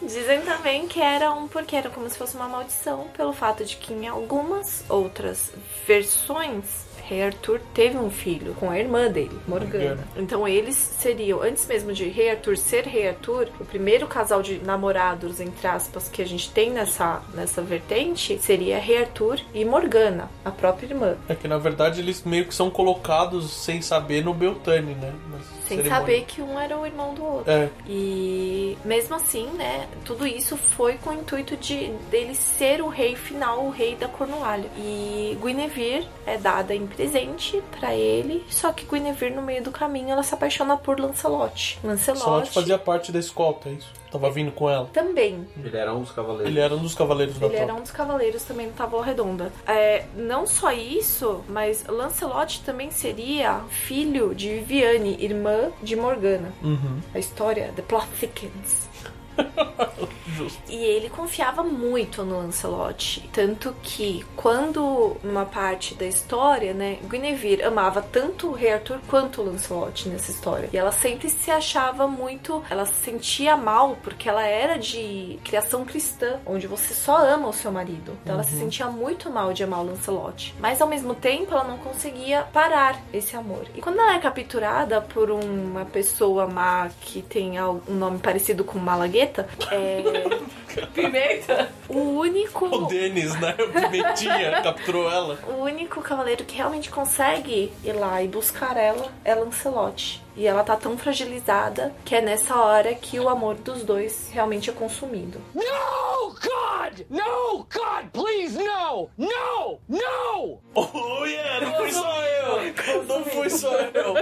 [0.02, 3.76] Dizem também que era um porque era como se fosse uma maldição pelo fato de
[3.78, 5.52] que em algumas outras
[5.88, 9.90] versões Rei Arthur teve um filho com a irmã dele, Morgana.
[9.90, 10.08] Morgana.
[10.18, 14.58] Então eles seriam, antes mesmo de Rei Arthur ser Rei Arthur, o primeiro casal de
[14.58, 20.32] namorados, entre aspas, que a gente tem nessa, nessa vertente seria Rei Arthur e Morgana,
[20.44, 21.16] a própria irmã.
[21.30, 25.14] É que na verdade eles meio que são colocados sem saber no Beltane, né?
[25.30, 25.38] Na
[25.68, 26.00] Sem cerimônia.
[26.00, 27.52] saber que um era o irmão do outro.
[27.52, 32.88] É, E mesmo assim, né, tudo isso foi com o intuito de dele ser o
[32.88, 34.70] rei final, o rei da Cornualha.
[34.78, 40.10] E Guinevere é dada em presente pra ele, só que Guinevere no meio do caminho
[40.12, 41.80] ela se apaixona por Lancelot.
[41.84, 43.88] Lancelot, fazia parte da escolta, é isso.
[44.20, 44.90] Tava vindo com ela.
[44.94, 45.46] também.
[45.64, 46.48] Ele era um dos cavaleiros.
[46.48, 47.72] Ele era um dos cavaleiros da Ele tropa.
[47.72, 49.52] era um dos cavaleiros também do Távola Redonda.
[49.68, 56.52] É, não só isso, mas Lancelot também seria filho de Viviane, irmã de Morgana.
[56.64, 57.00] Uhum.
[57.14, 58.85] A história, The Plot Thickens.
[60.36, 60.62] Justo.
[60.70, 63.30] E ele confiava muito no Lancelot.
[63.32, 69.42] Tanto que, quando, numa parte da história, né, Guinevere amava tanto o Rei Arthur quanto
[69.42, 70.70] o Lancelot nessa história.
[70.74, 72.64] E ela sempre se achava muito.
[72.70, 77.54] Ela se sentia mal porque ela era de criação cristã, onde você só ama o
[77.54, 78.18] seu marido.
[78.24, 80.54] Então ela se sentia muito mal de amar o Lancelot.
[80.60, 83.66] Mas ao mesmo tempo, ela não conseguia parar esse amor.
[83.74, 88.78] E quando ela é capturada por uma pessoa má que tem um nome parecido com
[88.80, 89.25] Malagueta,
[89.72, 90.04] é.
[90.94, 91.70] Pimenta.
[91.88, 92.66] O único.
[92.66, 93.56] O Denis, né?
[93.60, 95.38] O Pimentinha capturou ela.
[95.48, 100.22] O único cavaleiro que realmente consegue ir lá e buscar ela é Lancelot.
[100.36, 104.70] E ela tá tão fragilizada que é nessa hora que o amor dos dois realmente
[104.70, 105.40] é consumido.
[105.54, 107.06] No, God!
[107.10, 109.10] No, God, please, no!
[109.18, 109.80] No!
[109.88, 110.60] No!
[110.74, 111.66] Oh, yeah!
[111.66, 113.04] Não fui só eu!
[113.06, 114.14] Não fui só eu!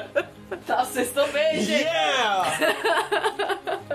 [0.68, 1.82] Tá, vocês estão bem, gente.
[1.82, 2.46] Yeah!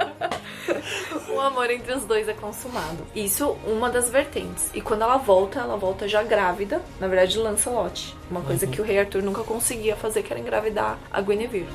[1.35, 3.07] o amor entre os dois é consumado.
[3.15, 4.71] Isso, uma das vertentes.
[4.75, 6.83] E quando ela volta, ela volta já grávida.
[7.01, 8.17] Na verdade, Lancelot.
[8.31, 11.69] Uma coisa que o rei Arthur nunca conseguia fazer, que era engravidar a Guinevere.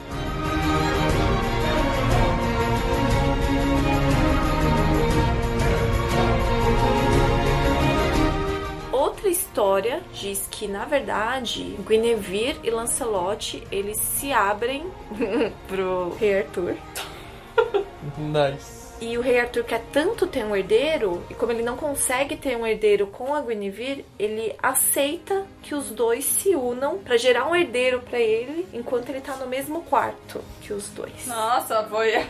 [8.91, 14.86] Outra história diz que, na verdade, Guinevere e Lancelot, eles se abrem
[15.68, 16.76] pro rei Arthur.
[18.18, 18.83] Nice.
[19.04, 22.56] E o rei Arthur quer tanto ter um herdeiro, e como ele não consegue ter
[22.56, 27.54] um herdeiro com a Guinevere, ele aceita que os dois se unam pra gerar um
[27.54, 31.28] herdeiro pra ele, enquanto ele tá no mesmo quarto que os dois.
[31.28, 32.12] Nossa, foi.
[32.14, 32.28] É,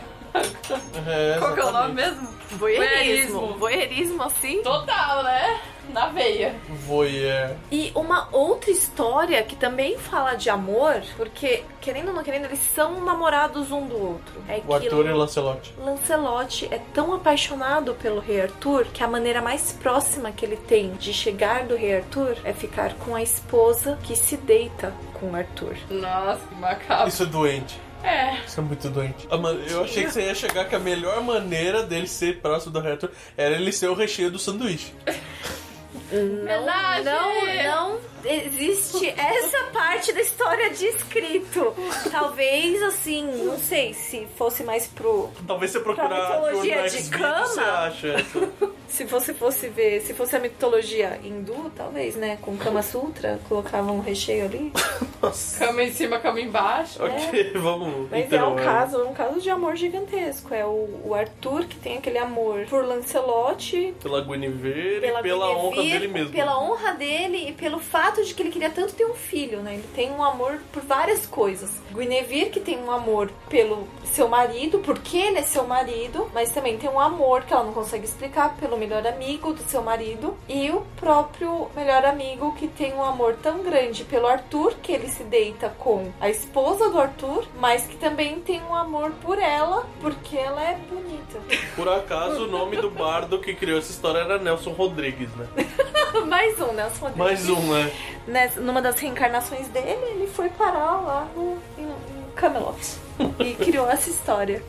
[1.38, 2.28] Qual que é o nome mesmo?
[2.50, 3.56] Voyeurismo.
[3.56, 4.60] Voyeurismo, assim.
[4.62, 5.60] Total, né?
[5.92, 6.54] Na veia.
[6.86, 7.52] Voyeur.
[7.70, 12.60] E uma outra história que também fala de amor, porque, querendo ou não querendo, eles
[12.74, 14.42] são namorados um do outro.
[14.48, 15.74] É O Arthur e o Lancelot.
[15.78, 20.92] Lancelot é tão apaixonado pelo rei Arthur que a maneira mais próxima que ele tem
[20.94, 25.76] de chegar do rei Arthur é ficar com a esposa que se deita com Arthur.
[25.90, 27.08] Nossa, que macabro.
[27.08, 27.80] Isso é doente.
[28.02, 28.36] É.
[28.46, 29.26] Isso é muito doente.
[29.70, 33.10] Eu achei que você ia chegar que a melhor maneira dele ser próximo do Arthur
[33.36, 34.92] era ele ser o recheio do sanduíche.
[36.10, 37.04] Verdade.
[37.04, 41.74] Não, não existe essa parte da história de escrito.
[42.10, 47.10] Talvez assim, não sei se fosse mais pro Talvez você Pra procurar no mitologia de
[47.10, 47.46] cama?
[47.46, 48.16] você acha.
[48.94, 52.38] Se você fosse ver, se fosse a mitologia hindu, talvez, né?
[52.40, 54.72] Com Kama Sutra, colocavam um recheio ali.
[55.20, 55.66] Nossa.
[55.66, 57.02] Cama em cima, cama embaixo.
[57.02, 58.08] Ok, vamos.
[58.08, 60.54] Mas então, é um caso, é um caso de amor gigantesco.
[60.54, 65.50] É o, o Arthur que tem aquele amor por Lancelot, Pela Guinevere pela, e pela
[65.50, 66.32] honra dele mesmo.
[66.32, 69.74] Pela honra dele e pelo fato de que ele queria tanto ter um filho, né?
[69.74, 71.70] Ele tem um amor por várias coisas.
[71.92, 76.78] Guinevere que tem um amor pelo seu marido, porque ele é seu marido, mas também
[76.78, 80.70] tem um amor que ela não consegue explicar pelo melhor amigo do seu marido e
[80.70, 85.24] o próprio melhor amigo que tem um amor tão grande pelo Arthur que ele se
[85.24, 90.36] deita com a esposa do Arthur, mas que também tem um amor por ela, porque
[90.36, 91.03] ela é bonita.
[91.76, 95.46] Por acaso, o nome do bardo que criou essa história era Nelson Rodrigues, né?
[96.26, 96.84] Mais um, né?
[97.00, 97.16] Rodrigues?
[97.16, 97.92] Mais um, né?
[98.26, 102.78] Nessa- numa das reencarnações dele, ele foi parar lá no, em, em Camelot
[103.40, 104.62] e criou essa história.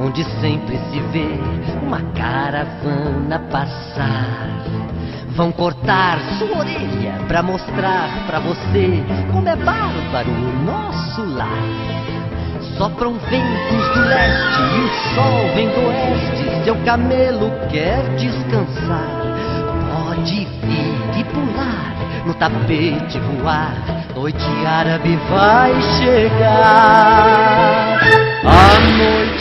[0.00, 1.38] Onde sempre se vê
[1.82, 4.48] uma caravana passar.
[5.36, 11.48] Vão cortar sua orelha pra mostrar pra você como é bárbaro o nosso lar.
[12.76, 16.64] Sopram ventos do leste e o sol vem do oeste.
[16.64, 19.20] Seu camelo quer descansar.
[19.92, 21.94] Pode vir e pular,
[22.26, 23.74] no tapete voar.
[24.14, 26.80] Noite árabe vai chegar.
[28.44, 29.39] A noite.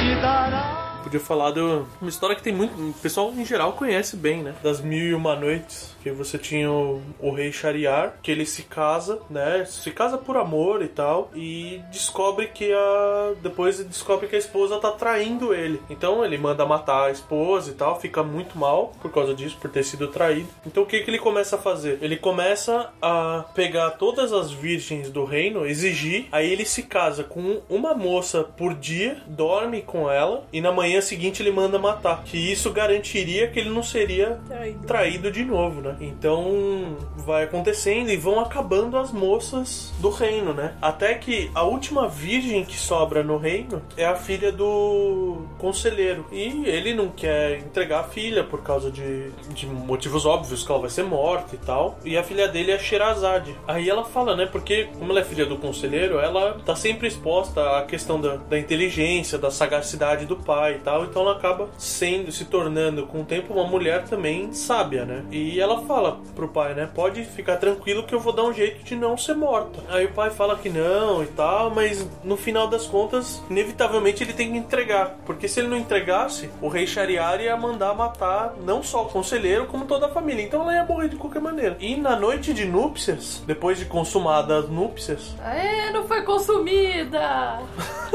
[1.09, 2.79] Podia falar de uma história que tem muito.
[2.79, 4.53] O pessoal em geral conhece bem, né?
[4.61, 5.95] Das Mil e Uma Noites.
[6.01, 9.65] Que você tinha o, o rei Shariar, que ele se casa, né?
[9.65, 11.29] Se casa por amor e tal.
[11.35, 13.33] E descobre que a.
[13.41, 15.81] Depois descobre que a esposa tá traindo ele.
[15.89, 17.99] Então ele manda matar a esposa e tal.
[17.99, 20.47] Fica muito mal por causa disso, por ter sido traído.
[20.65, 21.99] Então o que, que ele começa a fazer?
[22.01, 26.27] Ele começa a pegar todas as virgens do reino, exigir.
[26.31, 30.43] Aí ele se casa com uma moça por dia, dorme com ela.
[30.51, 32.23] E na manhã seguinte ele manda matar.
[32.23, 34.87] Que isso garantiria que ele não seria Traído.
[34.87, 35.88] traído de novo, né?
[35.99, 40.75] Então vai acontecendo e vão acabando as moças do reino, né?
[40.81, 46.25] Até que a última virgem que sobra no reino é a filha do conselheiro.
[46.31, 50.81] E ele não quer entregar a filha por causa de, de motivos óbvios, que ela
[50.81, 51.97] vai ser morta e tal.
[52.03, 53.55] E a filha dele é Sherazade.
[53.67, 54.45] Aí ela fala, né?
[54.45, 58.57] Porque, como ela é filha do conselheiro, ela tá sempre exposta à questão da, da
[58.57, 61.05] inteligência, da sagacidade do pai e tal.
[61.05, 65.25] Então ela acaba sendo, se tornando com o tempo uma mulher também sábia, né?
[65.31, 66.89] E ela fala pro pai, né?
[66.93, 69.79] Pode ficar tranquilo que eu vou dar um jeito de não ser morta.
[69.89, 74.33] Aí o pai fala que não e tal, mas no final das contas, inevitavelmente ele
[74.33, 75.17] tem que entregar.
[75.25, 79.65] Porque se ele não entregasse, o rei Shariar ia mandar matar não só o conselheiro,
[79.67, 80.43] como toda a família.
[80.43, 81.77] Então ela ia morrer de qualquer maneira.
[81.79, 87.59] E na noite de núpcias, depois de consumadas as núpcias, Aê, não foi consumida!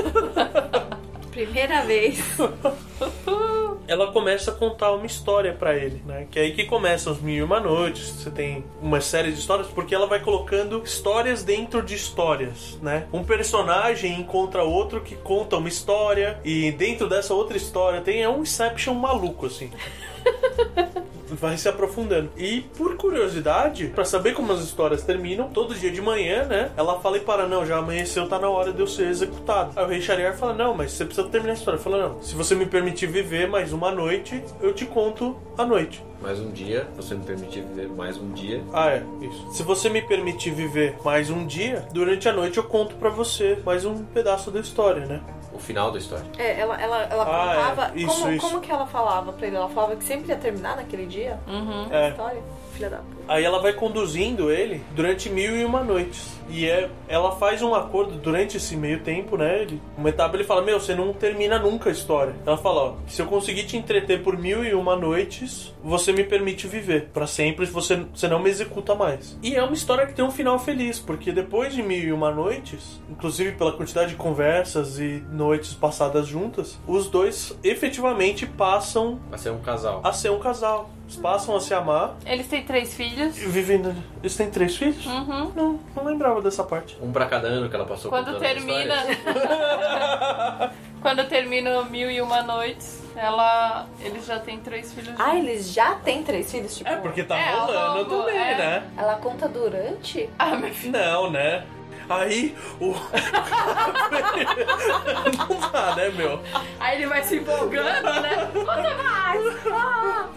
[1.30, 2.18] Primeira vez.
[3.86, 6.26] ela começa a contar uma história pra ele, né?
[6.30, 8.08] Que é aí que começam os Mil e Uma Noites.
[8.08, 13.06] Você tem uma série de histórias, porque ela vai colocando histórias dentro de histórias, né?
[13.12, 18.28] Um personagem encontra outro que conta uma história, e dentro dessa outra história tem é
[18.28, 19.70] um Inception maluco, assim.
[21.34, 22.30] vai se aprofundando.
[22.36, 26.70] E por curiosidade, pra saber como as histórias terminam, todo dia de manhã, né?
[26.76, 29.72] Ela fala e para, não, já amanheceu, tá na hora de eu ser executado.
[29.76, 31.80] Aí o rei Shariar fala, não, mas você precisa terminar a história.
[31.80, 36.04] Fala, não, se você me permitir viver mais uma noite, eu te conto a noite.
[36.20, 38.62] Mais um dia, você me permitir viver mais um dia.
[38.74, 39.52] Ah, é, isso.
[39.52, 43.58] Se você me permitir viver mais um dia, durante a noite eu conto pra você
[43.64, 45.22] mais um pedaço da história, né?
[45.50, 46.26] O final da história.
[46.36, 47.92] É, ela, ela, ela Ah, contava.
[47.94, 48.00] é.
[48.02, 48.46] Isso, como, isso.
[48.46, 49.56] como que ela falava pra ele?
[49.56, 51.40] Ela falava que sempre ia terminar naquele dia?
[51.48, 51.86] Uhum.
[51.90, 52.10] A É.
[52.10, 52.42] história?
[52.74, 53.23] Filha da puta.
[53.28, 56.34] Aí ela vai conduzindo ele durante mil e uma noites.
[56.48, 59.62] E é, ela faz um acordo durante esse meio tempo, né?
[59.62, 62.34] Ele, uma etapa ele fala: Meu, você não termina nunca a história.
[62.44, 66.22] Ela fala: Ó, se eu conseguir te entreter por mil e uma noites, você me
[66.22, 67.08] permite viver.
[67.14, 69.38] Pra sempre, você, você não me executa mais.
[69.42, 72.30] E é uma história que tem um final feliz, porque depois de mil e uma
[72.30, 79.38] noites, inclusive pela quantidade de conversas e noites passadas juntas, os dois efetivamente passam Vai
[79.38, 80.00] ser um casal.
[80.04, 80.90] a ser um casal.
[81.06, 83.13] Eles passam a se amar Eles têm três filhos.
[83.22, 83.94] E vivem.
[84.20, 85.04] Eles têm três filhos?
[85.06, 85.52] Uhum.
[85.54, 86.96] Não, não lembrava dessa parte.
[87.02, 88.94] Um pra cada ano que ela passou Quando termina.
[91.00, 93.86] Quando termina o mil e uma noites, ela.
[94.00, 95.14] Eles já têm três filhos.
[95.18, 96.74] Ah, eles já têm três filhos?
[96.76, 98.56] Tipo, É, porque tá É, rolando longo, também, é.
[98.56, 98.82] né?
[98.96, 100.28] ela conta durante?
[100.38, 100.92] Ah, meu filho.
[100.92, 101.64] Não, né?
[102.08, 102.94] Aí o.
[105.38, 106.40] não dá, né, meu?
[106.78, 108.50] Aí ele vai se empolgando, né?
[108.52, 109.56] Conta mais!
[109.72, 110.28] Ah!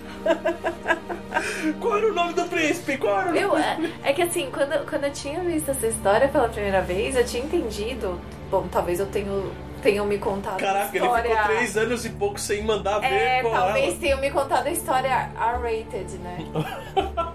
[1.79, 2.97] Qual era o nome do príncipe?
[2.97, 6.27] Qual era o Eu, é, é que assim, quando, quando eu tinha visto essa história
[6.27, 8.19] pela primeira vez, eu tinha entendido.
[8.49, 9.51] Bom, talvez eu tenho,
[9.81, 11.29] tenham me contado a Caraca, ele história.
[11.31, 13.95] ficou três anos e pouco sem mandar ver É, qual talvez ela.
[13.99, 16.37] tenham me contado a história R-rated, né?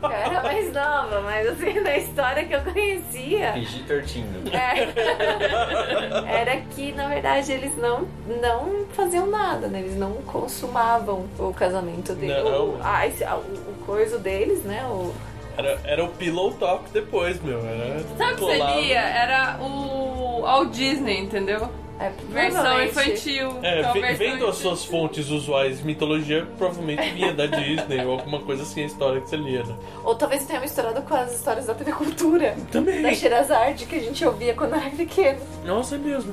[0.02, 3.52] eu era mais nova, mas assim, na história que eu conhecia.
[3.54, 4.24] PG-13.
[4.52, 4.92] É,
[6.40, 8.06] era que, na verdade, eles não,
[8.40, 9.80] não faziam nada, né?
[9.80, 12.42] Eles não consumavam o casamento deles.
[12.44, 12.70] Não.
[12.70, 14.84] O, a- a- o, o coisa deles, né?
[14.84, 15.12] O,
[15.56, 17.58] Era, era o Pillow Talk depois, meu.
[17.64, 19.00] Era Sabe o que seria?
[19.00, 21.68] Era o Walt Disney, entendeu?
[22.06, 23.58] É, Versão infantil.
[23.62, 28.04] É, Então, ve- versão vendo as suas fontes usuais de mitologia, provavelmente vinha da Disney
[28.04, 29.74] ou alguma coisa assim, a história que você lia, né?
[30.04, 32.56] Ou talvez tenha misturado com as histórias da TV Cultura.
[32.70, 33.02] Também.
[33.02, 35.38] Da Sherazade que a gente ouvia quando era pequeno.
[35.64, 36.32] Nossa, é mesmo.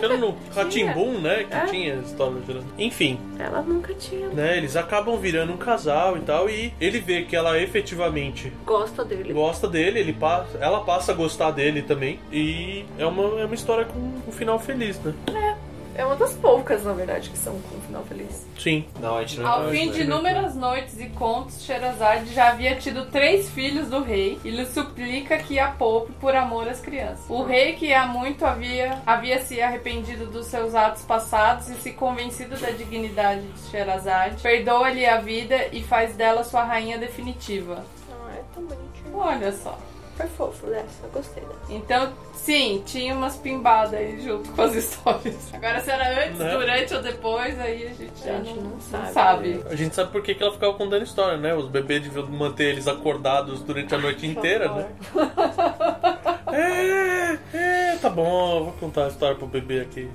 [0.00, 1.44] Era no Ratimbum, né?
[1.44, 1.66] Que É.
[1.66, 2.66] tinha história gerando.
[2.78, 4.28] Enfim, Ela nunca tinha.
[4.28, 4.56] né?
[4.56, 6.48] Eles acabam virando um casal e tal.
[6.48, 9.32] E ele vê que ela efetivamente Gosta dele.
[9.32, 12.18] gosta dele, ele passa, ela passa a gostar dele também.
[12.32, 13.98] E é uma, é uma história com
[14.28, 15.12] um final feliz, né?
[15.28, 15.67] É
[16.04, 18.46] uma das poucas, na verdade, que são com um final feliz.
[18.58, 18.84] Sim.
[19.00, 23.06] Não, a gente não Ao fim de inúmeras noites e contos, Sherazade já havia tido
[23.06, 27.24] três filhos do rei e lhe suplica que a poupe por amor às crianças.
[27.28, 31.92] O rei, que há muito havia, havia se arrependido dos seus atos passados e se
[31.92, 37.84] convencido da dignidade de Sherazade, perdoa-lhe a vida e faz dela sua rainha definitiva.
[38.10, 39.16] Ah, é tão bonitinho.
[39.16, 39.78] Olha só.
[40.18, 41.56] Foi fofo dessa, eu gostei dela.
[41.70, 45.54] Então, sim, tinha umas pimbadas aí junto com as histórias.
[45.54, 46.50] Agora, se era antes, Né?
[46.56, 49.12] durante ou depois, aí a gente já A gente não, não não sabe.
[49.12, 49.64] sabe.
[49.70, 51.54] A gente sabe por que, que ela ficava contando história, né?
[51.54, 54.88] Os bebês deviam manter eles acordados durante a noite inteira, né?
[56.50, 60.10] É, é, tá bom, eu vou contar a história pro bebê aqui.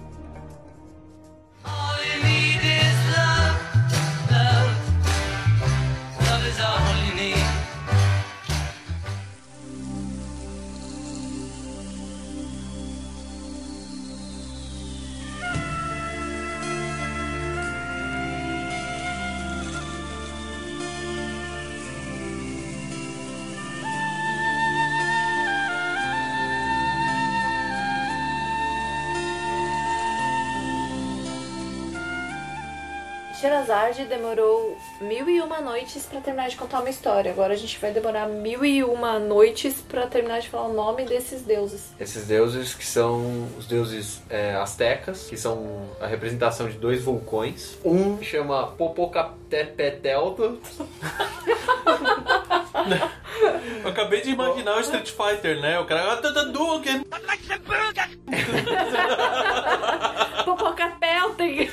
[1.64, 1.72] All
[2.04, 3.53] you need is love.
[33.64, 37.32] Sherazade demorou mil e uma noites pra terminar de contar uma história.
[37.32, 41.06] Agora a gente vai demorar mil e uma noites pra terminar de falar o nome
[41.06, 41.94] desses deuses.
[41.98, 47.78] Esses deuses que são os deuses é, astecas, que são a representação de dois vulcões.
[47.86, 50.58] Um chama Popocatépetl,
[53.84, 55.80] Eu acabei de imaginar o Street Fighter, né?
[55.80, 56.14] O cara.
[56.14, 57.06] "Ah, tá, tá, Duken."
[60.46, 61.72] Popocatépetl!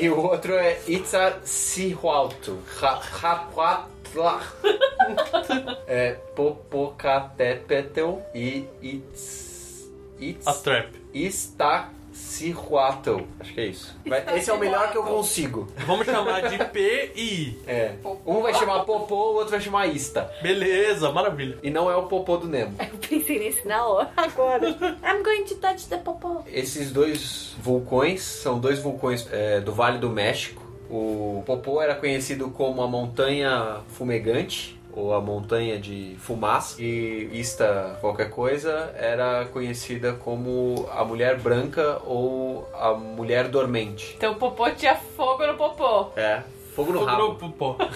[0.00, 2.62] E o outro é Itzacihualto.
[2.78, 4.40] Rapuatla.
[5.86, 9.90] É Popocatépetl e Itz...
[10.18, 10.62] A Itz...
[10.62, 10.92] Trap.
[11.14, 13.20] Está Cihuatl.
[13.40, 13.96] Acho que é isso.
[14.06, 15.68] Vai- Esse é o melhor que eu consigo.
[15.86, 17.58] Vamos chamar de P e I.
[17.66, 17.94] É.
[18.26, 20.30] Um vai chamar Popô, o outro vai chamar Ista.
[20.42, 21.58] Beleza, maravilha.
[21.62, 22.74] E não é o Popô do Nemo.
[22.80, 24.68] Eu pensei nesse na hora, agora.
[24.68, 26.42] I'm going to touch the popó.
[26.46, 30.62] Esses dois vulcões são dois vulcões é, do Vale do México.
[30.90, 36.82] O Popô era conhecido como a Montanha Fumegante, ou a Montanha de Fumaça.
[36.82, 44.14] E Ista, qualquer coisa, era conhecida como a Mulher Branca ou a Mulher Dormente.
[44.16, 46.10] Então o popô tinha fogo no popô.
[46.16, 46.42] É,
[46.74, 47.22] fogo no Fogo rabo.
[47.28, 47.76] no popó.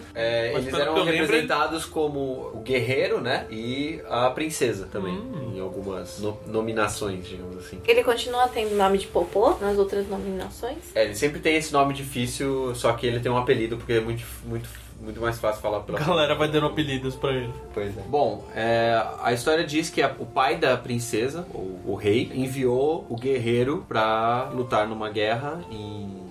[0.14, 3.46] É, eles eram eu lembro, representados como o guerreiro, né?
[3.50, 5.52] E a princesa também, Hum.
[5.56, 7.80] em algumas no- nominações, digamos assim.
[7.86, 10.78] Ele continua tendo nome de popô nas outras nominações?
[10.94, 14.00] É, ele sempre tem esse nome difícil, só que ele tem um apelido porque é
[14.00, 14.68] muito, muito,
[15.00, 17.52] muito mais fácil falar pela A galera vai dando apelidos pra ele.
[17.74, 18.00] Pois é.
[18.02, 23.06] Bom, é, a história diz que a- o pai da princesa, ou o rei, enviou
[23.08, 26.21] o guerreiro pra lutar numa guerra em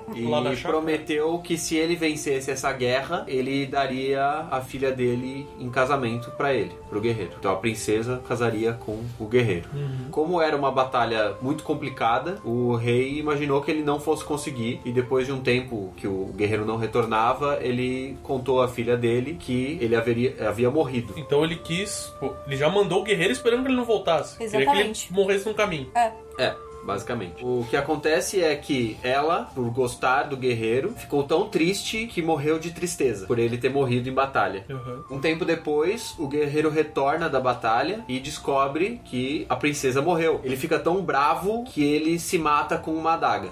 [0.14, 0.68] E Lá da Chaca.
[0.68, 6.54] prometeu que se ele vencesse essa guerra, ele daria a filha dele em casamento pra
[6.54, 7.32] ele, pro guerreiro.
[7.38, 9.68] Então a princesa casaria com o guerreiro.
[10.10, 14.92] Como era uma batalha muito complicada, o rei imaginou que ele não fosse conseguir e
[14.92, 19.76] depois de um tempo que o guerreiro não retornava, ele contou à filha dele que
[19.80, 21.14] ele haveria, havia morrido.
[21.16, 22.12] Então ele quis.
[22.18, 24.38] pô, ele já mandou o guerreiro esperando que ele não voltasse.
[24.38, 25.08] Queria que Exatamente.
[25.10, 25.88] ele morresse no caminho.
[26.38, 26.54] É,
[26.86, 27.44] basicamente.
[27.44, 32.58] O que acontece é que ela, por gostar do guerreiro, ficou tão triste que morreu
[32.58, 34.64] de tristeza por ele ter morrido em batalha.
[34.70, 35.16] Uhum.
[35.16, 40.40] Um tempo depois, o guerreiro retorna da batalha e descobre que a princesa morreu.
[40.44, 43.50] Ele fica tão bravo que ele se mata com uma adaga.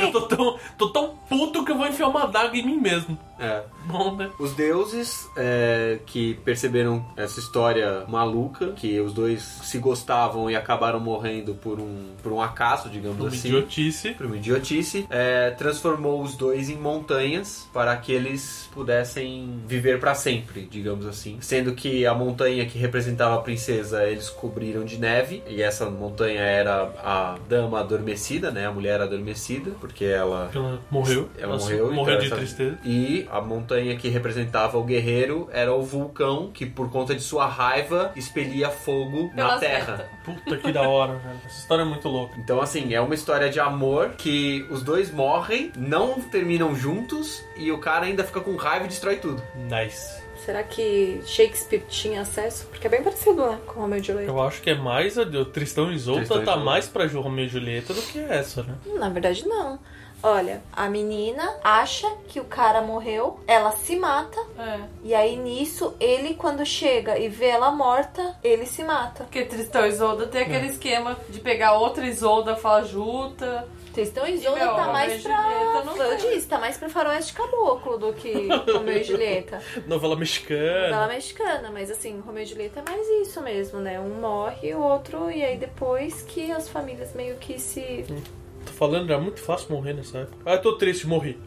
[0.00, 3.18] Eu tô tão, tô tão puto que eu vou enfiar uma adaga em mim mesmo.
[3.40, 3.62] É.
[3.86, 4.30] Bom, né?
[4.38, 11.00] Os deuses é, que perceberam essa história maluca, que os dois se gostavam e acabaram
[11.00, 13.48] morrendo por um, por um acaso, digamos Uma assim.
[13.48, 14.10] idiotice.
[14.10, 20.14] Por uma idiotice, é, transformou os dois em montanhas para que eles pudessem viver para
[20.14, 21.38] sempre, digamos assim.
[21.40, 26.40] Sendo que a montanha que representava a princesa eles cobriram de neve, e essa montanha
[26.40, 28.66] era a dama adormecida, né?
[28.66, 31.28] A mulher adormecida, porque ela Ela morreu.
[31.38, 31.92] ela Ela morreu.
[31.92, 32.78] Morreu então de essa- tristeza.
[32.84, 37.46] E a montanha que representava o guerreiro era o vulcão, que por conta de sua
[37.46, 40.08] raiva expelia fogo na terra.
[40.24, 41.40] Puta que da hora, velho.
[41.46, 42.34] Essa história é muito louca.
[42.38, 47.70] Então, assim, é uma história de amor que os dois morrem, não terminam juntos e
[47.70, 49.42] o cara ainda fica com raiva e destrói tudo.
[49.54, 50.20] Nice.
[50.44, 52.66] Será que Shakespeare tinha acesso?
[52.66, 53.58] Porque é bem parecido, né?
[53.66, 54.30] Com Romeo e Julieta.
[54.30, 56.64] Eu acho que é mais a de Tristão e Isolda Tristão e tá Isolda.
[56.64, 58.74] mais pra Romeo e Julieta do que essa, né?
[58.94, 59.78] Na verdade, não.
[60.22, 64.80] Olha, a menina acha que o cara morreu, ela se mata, É.
[65.02, 69.24] e aí nisso, ele, quando chega e vê ela morta, ele se mata.
[69.24, 73.66] Porque Tristão e Isolda tem aquele esquema de pegar outra Isolda fajuta.
[73.94, 75.42] Tristão e Isolda tá mais e pra.
[75.82, 79.60] Julieta eu disse, tá mais pra faroeste caboclo do que Romeu e Julieta.
[79.86, 80.88] Novela mexicana.
[80.90, 83.98] Novela mexicana, mas assim, Romeu e Julieta é mais isso mesmo, né?
[83.98, 88.04] Um morre, o outro, e aí depois que as famílias meio que se.
[88.64, 90.36] Tô falando, era muito fácil morrer nessa época.
[90.44, 91.38] Ah, eu tô triste, morri.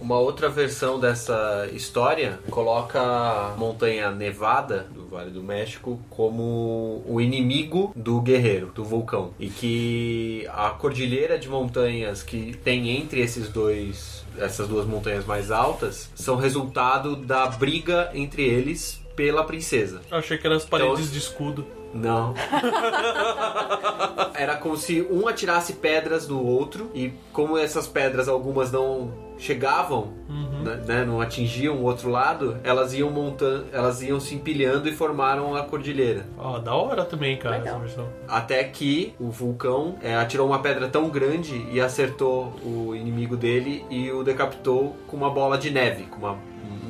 [0.00, 7.92] Uma outra versão dessa história coloca a montanha nevada Vale do México como o inimigo
[7.96, 9.32] do guerreiro, do vulcão.
[9.38, 15.50] E que a cordilheira de montanhas que tem entre esses dois, essas duas montanhas mais
[15.50, 20.00] altas, são resultado da briga entre eles pela princesa.
[20.10, 21.66] Eu achei que eram as paredes Então- de escudo.
[21.94, 22.34] Não.
[24.34, 30.12] Era como se um atirasse pedras no outro e como essas pedras algumas não chegavam,
[30.28, 34.92] né, né, não atingiam o outro lado, elas iam montando, elas iam se empilhando e
[34.92, 36.26] formaram a cordilheira.
[36.38, 37.74] Ah, da hora também, cara, Legal.
[37.76, 38.08] essa versão.
[38.26, 43.84] Até que o vulcão é, atirou uma pedra tão grande e acertou o inimigo dele
[43.88, 46.36] e o decapitou com uma bola de neve, com uma-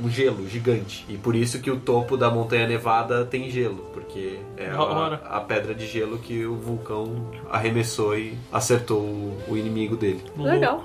[0.02, 1.04] um gelo gigante.
[1.08, 5.40] E por isso que o topo da montanha nevada tem gelo, porque é a, a
[5.40, 10.22] pedra de gelo que o vulcão arremessou e acertou o, o inimigo dele.
[10.36, 10.84] Legal.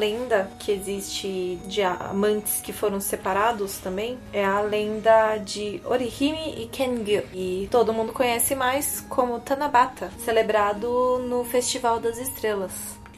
[0.00, 6.66] Lenda que existe de amantes que foram separados também é a lenda de Orihime e
[6.68, 7.22] Kengyu.
[7.34, 12.72] E todo mundo conhece mais como Tanabata, celebrado no Festival das Estrelas.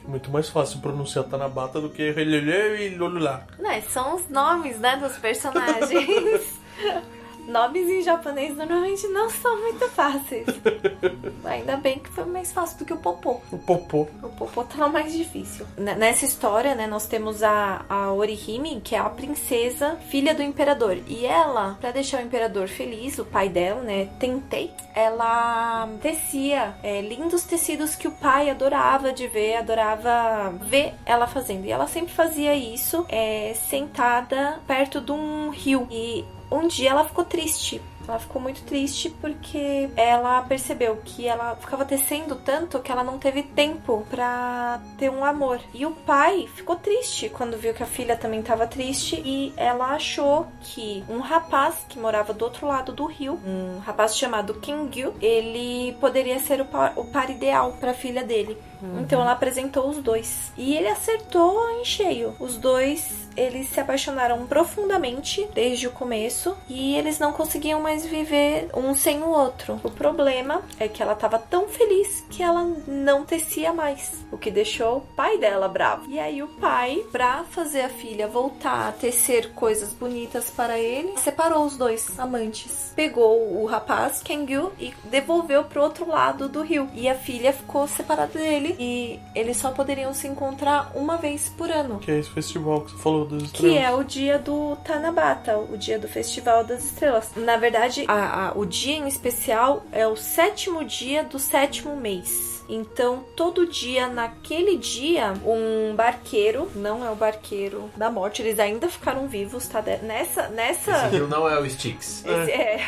[0.05, 3.45] Muito mais fácil pronunciar Tanabata do que Helele e Lolulá.
[3.57, 6.59] Né, são os nomes, né, dos personagens.
[7.47, 10.47] Nomes em japonês normalmente não são muito fáceis.
[11.43, 13.41] Ainda bem que foi mais fácil do que o Popô.
[13.51, 14.07] O Popô.
[14.21, 15.65] O Popô tava mais difícil.
[15.77, 20.97] Nessa história, né, nós temos a, a Orihime, que é a princesa, filha do imperador.
[21.07, 27.01] E ela, pra deixar o imperador feliz, o pai dela, né, Tentei, ela tecia é,
[27.01, 31.65] lindos tecidos que o pai adorava de ver, adorava ver ela fazendo.
[31.65, 35.87] E ela sempre fazia isso é, sentada perto de um rio.
[35.91, 36.23] E
[36.57, 37.81] um dia ela ficou triste.
[38.07, 43.17] Ela ficou muito triste porque ela percebeu que ela ficava tecendo tanto que ela não
[43.17, 45.59] teve tempo pra ter um amor.
[45.73, 49.93] E o pai ficou triste quando viu que a filha também estava triste e ela
[49.93, 55.13] achou que um rapaz que morava do outro lado do rio, um rapaz chamado Kingyu,
[55.21, 58.57] ele poderia ser o par, o par ideal pra filha dele.
[58.99, 60.51] Então ela apresentou os dois.
[60.57, 62.35] E ele acertou em cheio.
[62.39, 68.69] Os dois, eles se apaixonaram profundamente desde o começo e eles não conseguiam mais viver
[68.75, 69.79] um sem o outro.
[69.83, 74.51] O problema é que ela tava tão feliz que ela não tecia mais, o que
[74.51, 76.09] deixou o pai dela bravo.
[76.09, 81.17] E aí o pai, pra fazer a filha voltar a tecer coisas bonitas para ele,
[81.17, 82.91] separou os dois amantes.
[82.95, 86.89] Pegou o rapaz, Kengyu, e devolveu pro outro lado do rio.
[86.93, 91.69] E a filha ficou separada dele e eles só poderiam se encontrar uma vez por
[91.69, 91.99] ano.
[91.99, 93.77] Que é esse festival que você falou das Que estrelas.
[93.83, 97.31] é o dia do Tanabata, o dia do Festival das Estrelas.
[97.35, 102.52] Na verdade, a- a- o dia em especial é o sétimo dia do sétimo mês.
[102.69, 108.87] Então, todo dia, naquele dia, um barqueiro, não é o barqueiro da morte, eles ainda
[108.87, 109.81] ficaram vivos, tá?
[110.01, 110.47] Nessa.
[110.49, 110.91] nessa...
[111.07, 112.23] Esse rio não é o Styx.
[112.25, 112.79] Esse- é.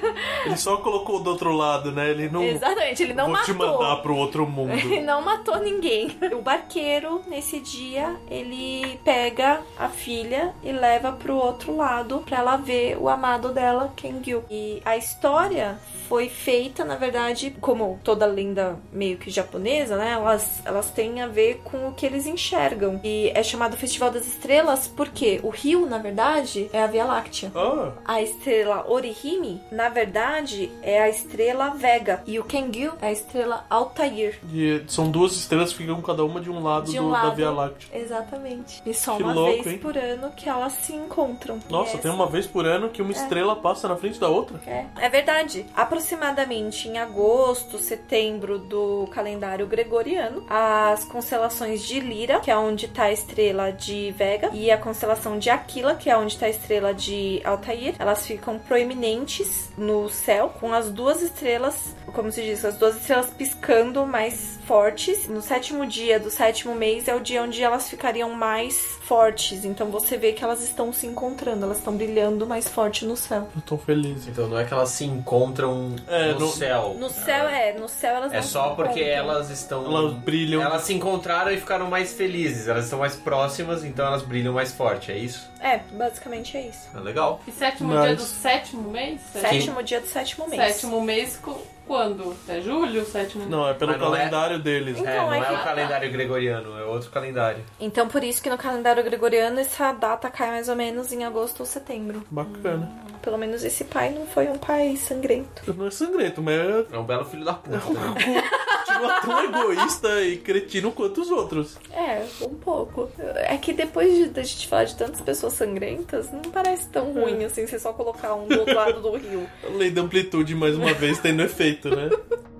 [0.46, 2.10] Ele só colocou do outro lado, né?
[2.10, 2.42] Ele não.
[2.42, 3.54] Exatamente, ele não Vou matou.
[3.54, 4.72] te mandar pro outro mundo.
[4.72, 6.16] Ele não matou ninguém.
[6.32, 12.56] O barqueiro, nesse dia, ele pega a filha e leva pro outro lado pra ela
[12.56, 14.44] ver o amado dela, Kengyu.
[14.50, 15.78] E a história
[16.08, 20.12] foi feita, na verdade, como toda lenda meio que japonesa, né?
[20.12, 23.00] Elas, elas têm a ver com o que eles enxergam.
[23.02, 27.50] E é chamado Festival das Estrelas porque o rio, na verdade, é a Via Láctea.
[27.54, 32.22] Ah, A estrela Orihime, na verdade, é a estrela Vega.
[32.26, 34.38] E o Kengyu é a estrela Altair.
[34.52, 37.22] e são duas estrelas que ficam cada uma de um lado, De um do- da
[37.24, 37.36] lado.
[37.36, 37.88] Via Láctea.
[37.98, 38.82] Exatamente.
[38.86, 39.78] E só Que uma louco, vez hein?
[39.78, 41.58] por ano que elas se encontram.
[41.68, 44.28] Nossa, E tem essa- uma vez por ano que uma estrela passa na frente da
[44.28, 44.60] outra.
[44.66, 45.66] É, é verdade.
[45.74, 53.04] Aproximadamente em agosto, setembro do calendário gregoriano, as constelações de Lira, que é onde está
[53.04, 56.92] a estrela de Vega, e a constelação de Aquila, que é onde está a estrela
[56.92, 62.76] de Altair, elas ficam proeminentes no céu, com as duas estrelas, como se diz, as
[62.76, 65.28] duas estrelas piscando mais fortes.
[65.28, 69.64] No sétimo dia do sétimo mês é o dia onde elas ficariam mais fortes.
[69.64, 73.48] Então você vê que elas estão se encontrando, elas estão brilhando mais forte no céu.
[73.54, 74.26] Eu tô feliz.
[74.28, 76.94] Então não é que elas se encontram É, no, no- céu.
[76.98, 79.00] No céu é, no céu elas É não só se porque.
[79.08, 79.84] Elas estão.
[79.84, 80.62] Elas brilham.
[80.62, 82.68] Elas se encontraram e ficaram mais felizes.
[82.68, 85.50] Elas estão mais próximas, então elas brilham mais forte, é isso?
[85.64, 86.88] É, basicamente é isso.
[86.94, 87.40] É legal.
[87.48, 89.20] E sétimo Mas- dia do sétimo mês?
[89.32, 90.62] Sétimo dia do sétimo mês.
[90.74, 91.40] Sétimo mês
[91.86, 92.36] quando?
[92.46, 93.04] É julho?
[93.06, 94.98] Sétimo Não, é pelo não é- calendário deles.
[94.98, 97.64] Então, é, não é é que- o calendário gregoriano, é outro calendário.
[97.80, 101.60] Então por isso que no calendário gregoriano essa data cai mais ou menos em agosto
[101.60, 102.22] ou setembro.
[102.30, 102.90] Bacana.
[103.22, 105.62] Pelo menos esse pai não foi um pai sangrento.
[105.74, 107.78] Não é sangrento, mas é- É um belo filho da puta.
[107.78, 108.42] né?
[108.84, 111.76] continua tão egoísta e cretino quanto os outros.
[111.90, 113.10] É, um pouco.
[113.36, 117.44] É que depois de, da gente falar de tantas pessoas sangrentas, não parece tão ruim
[117.44, 119.46] assim você só colocar um do outro lado do rio.
[119.62, 122.10] A lei da amplitude, mais uma vez, tendo efeito, né?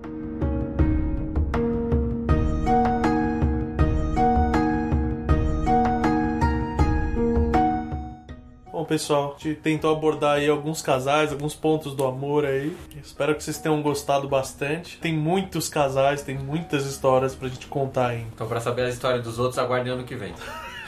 [8.85, 12.77] Bom, pessoal, a gente tentou abordar aí alguns casais, alguns pontos do amor aí.
[13.03, 14.99] Espero que vocês tenham gostado bastante.
[14.99, 18.29] Tem muitos casais, tem muitas histórias pra gente contar ainda.
[18.35, 20.35] Então, pra saber a história dos outros, aguardem ano que vem.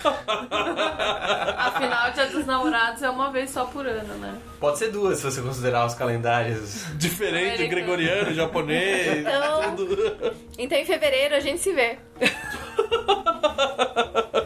[1.59, 4.35] Afinal, o dia dos namorados é uma vez só por ano, né?
[4.61, 6.85] Pode ser duas, se você considerar os calendários.
[6.97, 7.69] Diferente, Americano.
[7.71, 10.35] gregoriano, japonês, Então- tudo.
[10.59, 11.99] Então em fevereiro a gente se vê.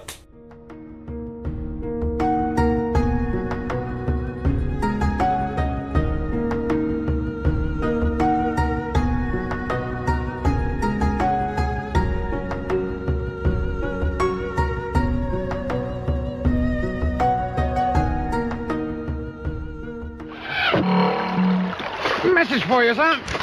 [22.70, 23.39] for you, son.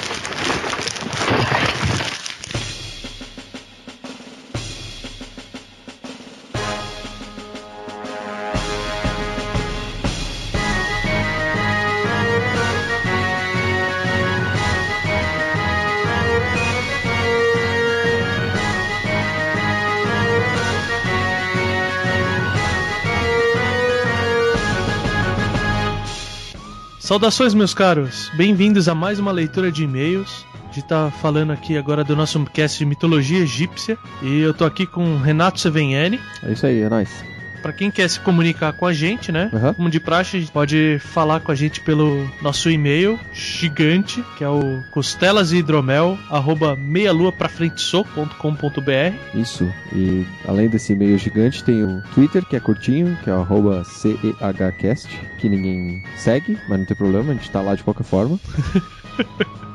[27.08, 28.30] Saudações, meus caros!
[28.36, 30.46] Bem-vindos a mais uma leitura de e-mails.
[30.70, 33.98] A gente tá falando aqui agora do nosso cast de mitologia egípcia.
[34.22, 36.20] E eu tô aqui com Renato Seveniani.
[36.44, 37.24] É isso aí, é nóis.
[37.62, 39.50] Pra quem quer se comunicar com a gente, né?
[39.54, 39.74] Aham.
[39.74, 44.84] Como de praxe, pode falar com a gente pelo nosso e-mail gigante, que é o
[44.92, 49.68] costelasehidromel, arroba meialuaprafrenteso.com.br Isso.
[49.94, 53.84] E além desse e-mail gigante, tem o Twitter, que é curtinho, que é o arroba
[53.84, 55.10] CEHcast,
[55.40, 58.40] que ninguém segue, mas não tem problema, a gente tá lá de qualquer forma.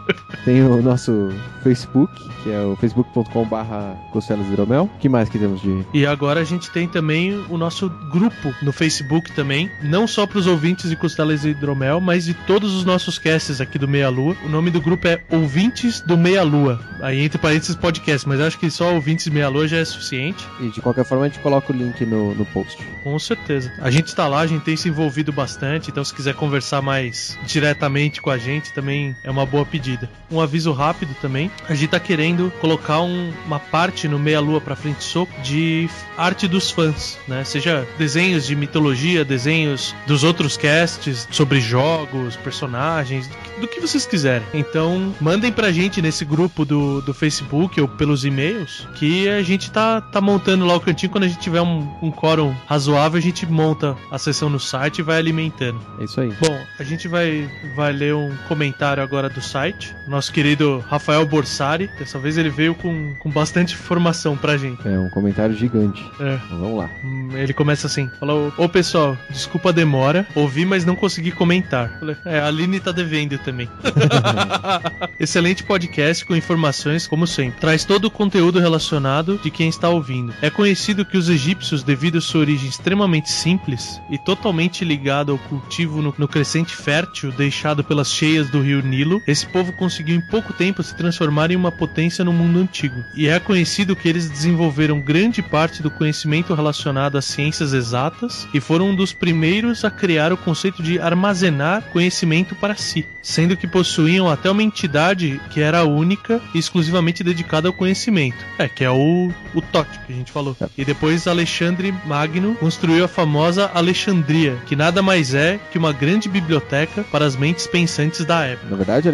[0.45, 1.31] Tem o nosso
[1.63, 2.13] Facebook,
[2.43, 4.85] que é o facebook.com barra costelas-hidromel.
[4.85, 5.85] O que mais que temos de...
[5.95, 10.39] E agora a gente tem também o nosso grupo no Facebook também, não só para
[10.39, 14.09] os ouvintes de Costelas e Hidromel, mas de todos os nossos casts aqui do Meia
[14.09, 14.37] Lua.
[14.45, 16.81] O nome do grupo é Ouvintes do Meia Lua.
[17.01, 20.45] Aí entre parênteses podcast, mas acho que só Ouvintes Meia Lua já é suficiente.
[20.61, 22.83] E de qualquer forma a gente coloca o link no, no post.
[23.05, 23.73] Com certeza.
[23.81, 27.39] A gente está lá, a gente tem se envolvido bastante, então se quiser conversar mais
[27.47, 29.92] diretamente com a gente, também é uma boa pedida.
[30.31, 34.61] Um aviso rápido também, a gente tá querendo colocar um- uma parte no Meia Lua
[34.61, 37.45] pra frente soco de arte dos fãs, né?
[37.45, 43.81] Seja desenhos de mitologia, desenhos dos outros casts sobre jogos, personagens, do que, do que
[43.81, 44.47] vocês quiserem.
[44.55, 49.71] Então, mandem pra gente nesse grupo do, do Facebook ou pelos e-mails que a gente
[49.71, 51.11] tá, tá montando lá o cantinho.
[51.11, 54.99] Quando a gente tiver um, um quórum razoável, a gente monta a sessão no site
[54.99, 55.81] e vai alimentando.
[56.01, 56.31] É isso aí.
[56.41, 59.82] Bom, a gente vai, vai ler um comentário agora do site.
[60.07, 61.91] Nosso querido Rafael Borsari.
[61.99, 64.87] Dessa vez ele veio com, com bastante informação pra gente.
[64.87, 66.03] É um comentário gigante.
[66.21, 66.39] É.
[66.47, 66.91] Então vamos lá.
[67.05, 71.99] Hum, Ele começa assim: falou, Ô pessoal, desculpa a demora, ouvi, mas não consegui comentar.
[71.99, 73.69] Falei, é, a Aline tá devendo também.
[75.19, 77.61] Excelente podcast com informações, como sempre.
[77.61, 80.35] Traz todo o conteúdo relacionado de quem está ouvindo.
[80.43, 85.39] É conhecido que os egípcios, devido à sua origem extremamente simples e totalmente ligado ao
[85.39, 90.21] cultivo no, no crescente fértil deixado pelas cheias do rio Nilo, esse povo conseguiu em
[90.21, 93.05] pouco tempo se transformar em uma potência no mundo antigo.
[93.15, 98.61] E é conhecido que eles desenvolveram grande parte do conhecimento relacionado às ciências exatas e
[98.61, 103.67] foram um dos primeiros a criar o conceito de armazenar conhecimento para si, sendo que
[103.67, 108.37] possuíam até uma entidade que era única e exclusivamente dedicada ao conhecimento.
[108.59, 110.57] É, que é o, o Tote que a gente falou.
[110.77, 116.29] E depois Alexandre Magno construiu a famosa Alexandria, que nada mais é que uma grande
[116.29, 118.69] biblioteca para as mentes pensantes da época.
[118.71, 119.09] Na verdade,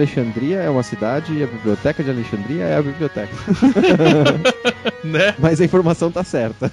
[0.49, 3.33] Alexandria é uma cidade e a biblioteca de Alexandria é a biblioteca.
[5.05, 5.35] né?
[5.39, 6.73] Mas a informação tá certa.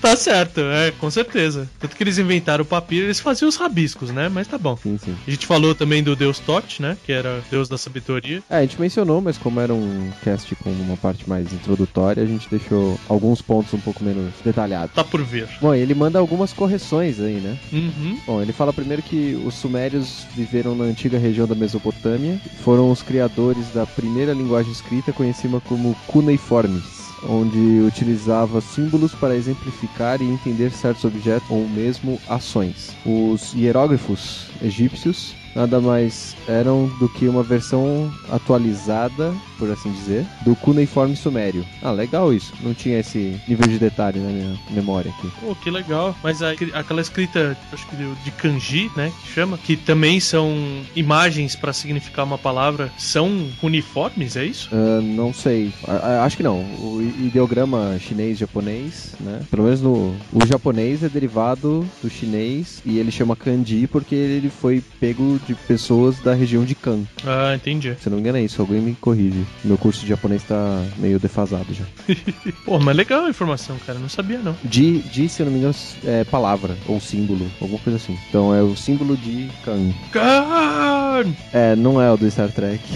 [0.00, 1.68] Tá certo, é, com certeza.
[1.78, 4.28] Tanto que eles inventaram o papiro, eles faziam os rabiscos, né?
[4.28, 4.76] Mas tá bom.
[4.76, 5.16] Sim, sim.
[5.26, 6.96] A gente falou também do deus Tote, né?
[7.04, 8.42] Que era deus da sabedoria.
[8.48, 12.26] É, a gente mencionou, mas como era um cast com uma parte mais introdutória, a
[12.26, 14.94] gente deixou alguns pontos um pouco menos detalhados.
[14.94, 15.48] Tá por ver.
[15.60, 17.58] Bom, ele manda algumas correções aí, né?
[17.72, 18.18] Uhum.
[18.26, 23.02] Bom, ele fala primeiro que os sumérios viveram na antiga região da Mesopotâmia, foram os
[23.12, 26.82] criadores da primeira linguagem escrita conhecida como cuneiformes,
[27.28, 32.96] onde utilizava símbolos para exemplificar e entender certos objetos ou mesmo ações.
[33.04, 40.54] Os hieróglifos egípcios nada mais eram do que uma versão atualizada, por assim dizer, do
[40.56, 41.64] cuneiforme sumério.
[41.82, 42.52] Ah, legal isso.
[42.62, 45.28] Não tinha esse nível de detalhe na minha memória aqui.
[45.40, 46.14] Pô, que legal.
[46.22, 49.12] Mas a- aquela escrita, acho que de kanji, né?
[49.22, 50.52] Que chama, que também são
[50.96, 54.68] imagens pra significar uma palavra, são uniformes, é isso?
[54.72, 55.72] Ah, não sei.
[55.86, 56.60] A- acho que não.
[56.60, 59.40] O ideograma chinês-japonês, né?
[59.50, 60.14] Pelo menos no.
[60.32, 65.54] O japonês é derivado do chinês e ele chama kanji porque ele foi pego de
[65.54, 67.02] pessoas da região de Kan.
[67.24, 67.94] Ah, entendi.
[68.00, 69.44] Se não me engano é isso, alguém me corrige.
[69.64, 71.84] Meu curso de japonês tá meio defasado já.
[72.64, 73.98] Pô, mas legal a informação, cara.
[73.98, 74.56] Não sabia, não.
[74.68, 75.74] Ji, se eu não me engano,
[76.04, 78.18] é palavra ou símbolo, alguma coisa assim.
[78.28, 79.92] Então é o símbolo de Kan.
[80.10, 81.34] Kan!
[81.52, 82.82] É, não é o do Star Trek.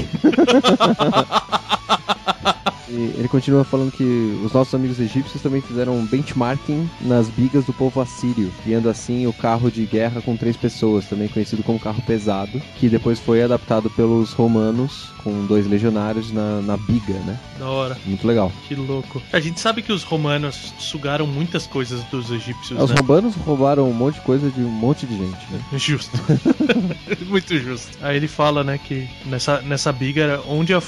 [2.88, 4.04] E ele continua falando que
[4.44, 9.32] os nossos amigos egípcios também fizeram benchmarking nas bigas do povo assírio, criando assim o
[9.32, 13.90] carro de guerra com três pessoas, também conhecido como carro pesado, que depois foi adaptado
[13.90, 17.38] pelos romanos com dois legionários na, na biga, né?
[17.58, 17.98] Da hora.
[18.06, 18.52] Muito legal.
[18.68, 19.20] Que louco.
[19.32, 22.96] A gente sabe que os romanos sugaram muitas coisas dos egípcios, Os né?
[22.96, 25.60] romanos roubaram um monte de coisa de um monte de gente, né?
[25.76, 26.16] Justo.
[27.26, 27.96] Muito justo.
[28.00, 30.82] Aí ele fala, né, que nessa, nessa biga era onde a,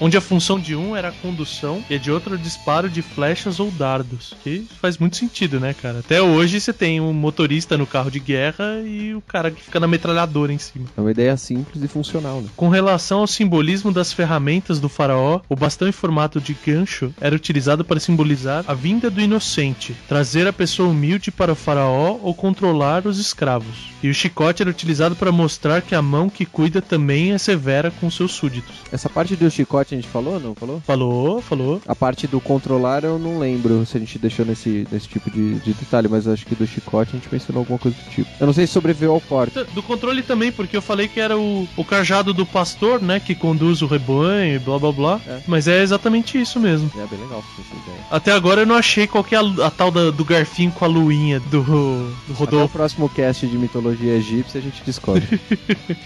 [0.00, 3.02] onde a função de um era a condução e a de outro o disparo de
[3.02, 4.34] flechas ou dardos.
[4.42, 6.00] Que faz muito sentido, né, cara?
[6.00, 9.78] Até hoje você tem um motorista no carro de guerra e o cara que fica
[9.78, 10.86] na metralhadora em cima.
[10.96, 12.48] É uma ideia simples e funcional, né?
[12.56, 17.34] Com relação ao simbolismo das ferramentas do faraó, o bastão em formato de gancho era
[17.34, 22.34] utilizado para simbolizar a vinda do inocente, trazer a pessoa humilde para o faraó ou
[22.34, 23.94] controlar os escravos.
[24.02, 27.90] E o chicote era utilizado para mostrar que a mão que cuida também é severa
[28.00, 28.74] com seus súditos.
[28.92, 30.80] Essa parte do chicote a gente falou, não falou?
[30.86, 31.82] Falou, falou.
[31.86, 35.54] A parte do controlar eu não lembro se a gente deixou nesse, nesse tipo de,
[35.60, 38.28] de detalhe, mas acho que do chicote a gente mencionou alguma coisa do tipo.
[38.40, 39.62] Eu não sei se sobreviveu ao corte.
[39.74, 43.34] Do controle também, porque eu falei que era o, o cajado do pastor, né, que
[43.34, 45.20] conduz o rebanho e blá blá blá.
[45.46, 46.90] Mas é exatamente isso mesmo.
[46.96, 48.04] É bem legal essa ideia.
[48.10, 50.84] Até agora eu não achei qual que é a, a tal da- do garfinho com
[50.84, 52.76] a luinha do, do Até o Rodolfo.
[52.76, 54.82] próximo cast de mitologia egípcia a gente
[55.20, 55.40] descobre.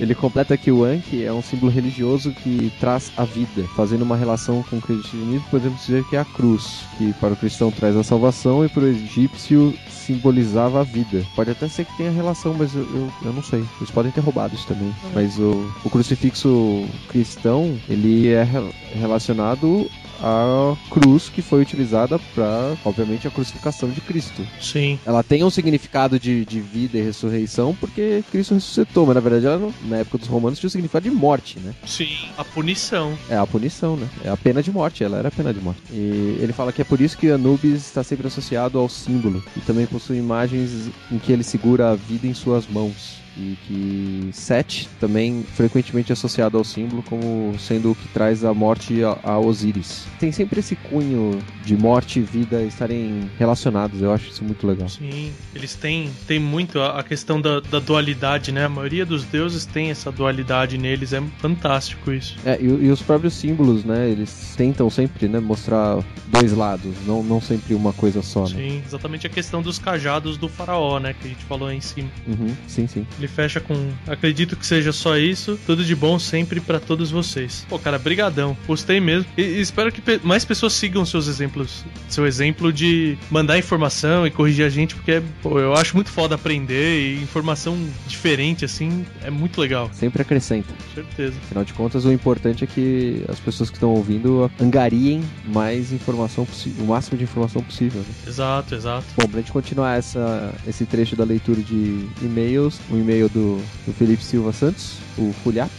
[0.01, 4.17] Ele completa que o Anki é um símbolo religioso que traz a vida, fazendo uma
[4.17, 7.97] relação com o cristianismo, podemos dizer que é a cruz, que para o cristão traz
[7.97, 11.23] a salvação e para o egípcio simbolizava a vida.
[11.37, 13.63] Pode até ser que tenha relação, mas eu, eu, eu não sei.
[13.79, 14.95] Eles podem ter roubado isso também.
[15.15, 19.91] Mas o, o crucifixo cristão, ele é re- relacionado
[20.21, 24.47] à cruz que foi utilizada para, obviamente, a crucificação de Cristo.
[24.61, 24.99] Sim.
[25.05, 29.47] Ela tem um significado de, de vida e ressurreição porque Cristo ressuscitou, mas na verdade
[29.47, 31.75] ela, na época dos romanos tinha o significado de morte, né?
[31.87, 33.17] Sim, a punição.
[33.29, 34.09] É a punição, né?
[34.25, 35.81] É a pena de morte, ela era a pena de morte.
[35.91, 39.61] E ele fala que é por isso que Anubis está sempre associado ao símbolo e
[39.61, 43.28] também possui imagens em que ele segura a vida em suas mãos.
[43.39, 48.53] E que Set também frequentemente é associado ao símbolo como sendo o que traz a
[48.53, 50.07] morte a, a Osíris.
[50.19, 54.89] Tem sempre esse cunho de morte e vida estarem relacionados, eu acho isso muito legal.
[54.89, 58.65] Sim, eles têm, têm muito a, a questão da, da dualidade, né?
[58.65, 62.37] A maioria dos deuses tem essa dualidade neles, é fantástico isso.
[62.45, 64.09] É, e, e os próprios símbolos, né?
[64.09, 68.57] Eles tentam sempre, né, mostrar dois lados, não, não sempre uma coisa só, né?
[68.57, 71.15] Sim, exatamente a questão dos cajados do faraó, né?
[71.15, 72.11] Que a gente falou aí em cima.
[72.27, 73.07] Uhum, sim, sim.
[73.19, 73.75] Ele fecha com
[74.07, 75.59] acredito que seja só isso.
[75.67, 77.65] Tudo de bom sempre pra todos vocês.
[77.69, 78.57] Pô, cara, brigadão.
[78.67, 79.27] Gostei mesmo.
[79.37, 81.85] E, e espero que pe- mais pessoas sigam seus exemplos.
[82.09, 86.35] Seu exemplo de mandar informação e corrigir a gente, porque pô, eu acho muito foda
[86.35, 89.91] aprender e informação diferente assim é muito legal.
[89.93, 90.69] Sempre acrescenta.
[90.95, 91.35] Certeza.
[91.45, 96.45] Afinal de contas, o importante é que as pessoas que estão ouvindo angariem mais informação
[96.45, 98.01] possível, o máximo de informação possível.
[98.01, 98.07] Né?
[98.27, 99.05] Exato, exato.
[99.17, 103.57] Bom, pra gente continuar essa, esse trecho da leitura de e-mails, um e-mail do,
[103.87, 105.71] do Felipe Silva Santos, o Fulhap,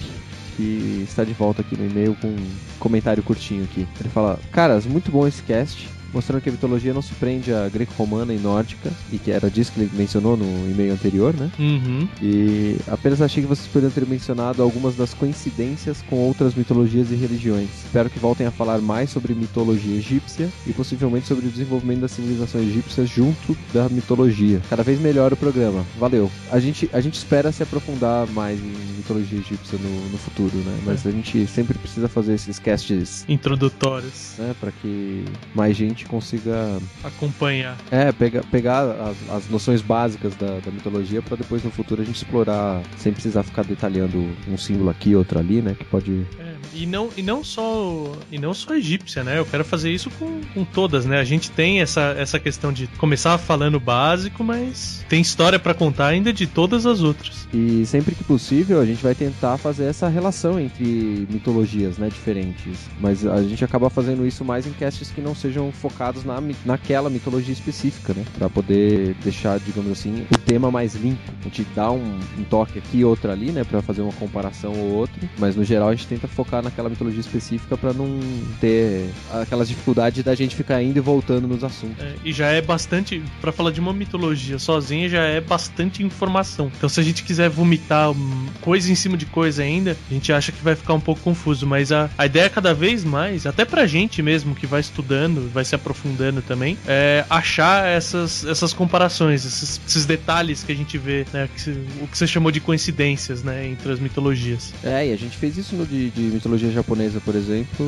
[0.58, 2.48] que está de volta aqui no e-mail com um
[2.80, 3.88] comentário curtinho aqui.
[4.00, 5.88] Ele fala: Caras, muito bom esse cast.
[6.14, 9.72] Mostrando que a mitologia não se prende à greco-romana e nórdica, e que era disso
[9.72, 11.52] que ele mencionou no e-mail anterior, né?
[11.60, 12.08] Uhum.
[12.22, 17.16] E apenas achei que vocês poderiam ter mencionado algumas das coincidências com outras mitologias e
[17.16, 17.70] religiões.
[17.86, 22.08] Espero que voltem a falar mais sobre mitologia egípcia e possivelmente sobre o desenvolvimento da
[22.08, 24.62] civilização egípcia junto da mitologia.
[24.70, 25.86] Cada vez melhor o programa.
[26.00, 26.32] Valeu.
[26.52, 30.80] A gente, a gente espera se aprofundar mais em mitologia egípcia no, no futuro, né?
[30.86, 34.36] Mas a gente sempre precisa fazer esses casts Introdutórios.
[34.38, 37.78] né, para que mais gente consiga Acompanhar.
[37.92, 42.06] é, pega, pegar as, as noções básicas da, da mitologia pra depois no futuro a
[42.06, 45.76] gente explorar sem precisar ficar detalhando um símbolo aqui, outro ali, né?
[45.78, 46.26] Que pode.
[46.40, 49.40] É, e não, e não só e não só egípcia, né?
[49.40, 51.20] Eu quero fazer isso com, com todas, né?
[51.20, 56.08] A gente tem essa, essa questão de começar falando básico, mas tem história pra contar
[56.08, 57.48] ainda de todas as outras.
[57.54, 62.10] E sempre que possível a gente vai tentar fazer essa relação entre mitologias, né?
[62.10, 62.78] Diferentes.
[63.00, 67.10] Mas a gente acaba fazendo isso mais em casts que não sejam focados na, naquela
[67.10, 68.24] mitologia específica, né?
[68.38, 71.20] Pra poder deixar, digamos assim, o tema mais limpo.
[71.40, 73.64] A gente dá um, um toque aqui outro ali, né?
[73.64, 75.20] Pra fazer uma comparação ou outra.
[75.38, 78.20] Mas no geral a gente tenta focar naquela mitologia específica pra não
[78.60, 82.04] ter aquelas dificuldades da gente ficar indo e voltando nos assuntos.
[82.04, 86.72] É, e já é bastante, Pra falar de uma mitologia sozinha, já é bastante informação.
[86.78, 90.32] Então, se a gente quiser vomitar hum, coisa em cima de coisa ainda, a gente
[90.34, 91.66] acha que vai ficar um pouco confuso.
[91.66, 95.50] Mas a, a ideia é cada vez mais, até pra gente mesmo que vai estudando,
[95.52, 100.98] vai se aprofundando também, é achar essas, essas comparações, esses, esses detalhes que a gente
[100.98, 101.50] vê, né?
[101.56, 101.70] que
[102.02, 103.68] o que você chamou de coincidências, né?
[103.68, 104.74] Entre as mitologias.
[104.84, 107.86] É, e a gente fez isso no de, de mitologia japonesa, por exemplo,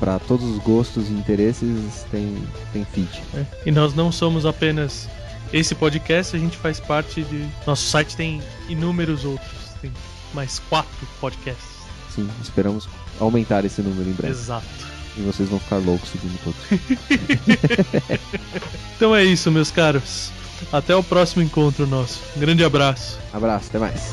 [0.00, 2.36] para todos os gostos e interesses tem,
[2.72, 3.08] tem feed.
[3.34, 5.08] É, E nós não somos apenas
[5.52, 7.46] esse podcast, a gente faz parte de.
[7.66, 9.48] Nosso site tem inúmeros outros.
[9.80, 9.92] Tem
[10.34, 11.78] mais quatro podcasts.
[12.14, 12.88] Sim, esperamos
[13.20, 14.34] aumentar esse número em breve.
[14.34, 14.66] Exato.
[15.16, 16.58] E vocês vão ficar loucos seguindo todos.
[18.96, 20.30] Então é isso, meus caros.
[20.72, 22.18] Até o próximo encontro nosso.
[22.36, 23.16] Um grande abraço.
[23.32, 24.12] Abraço, até mais.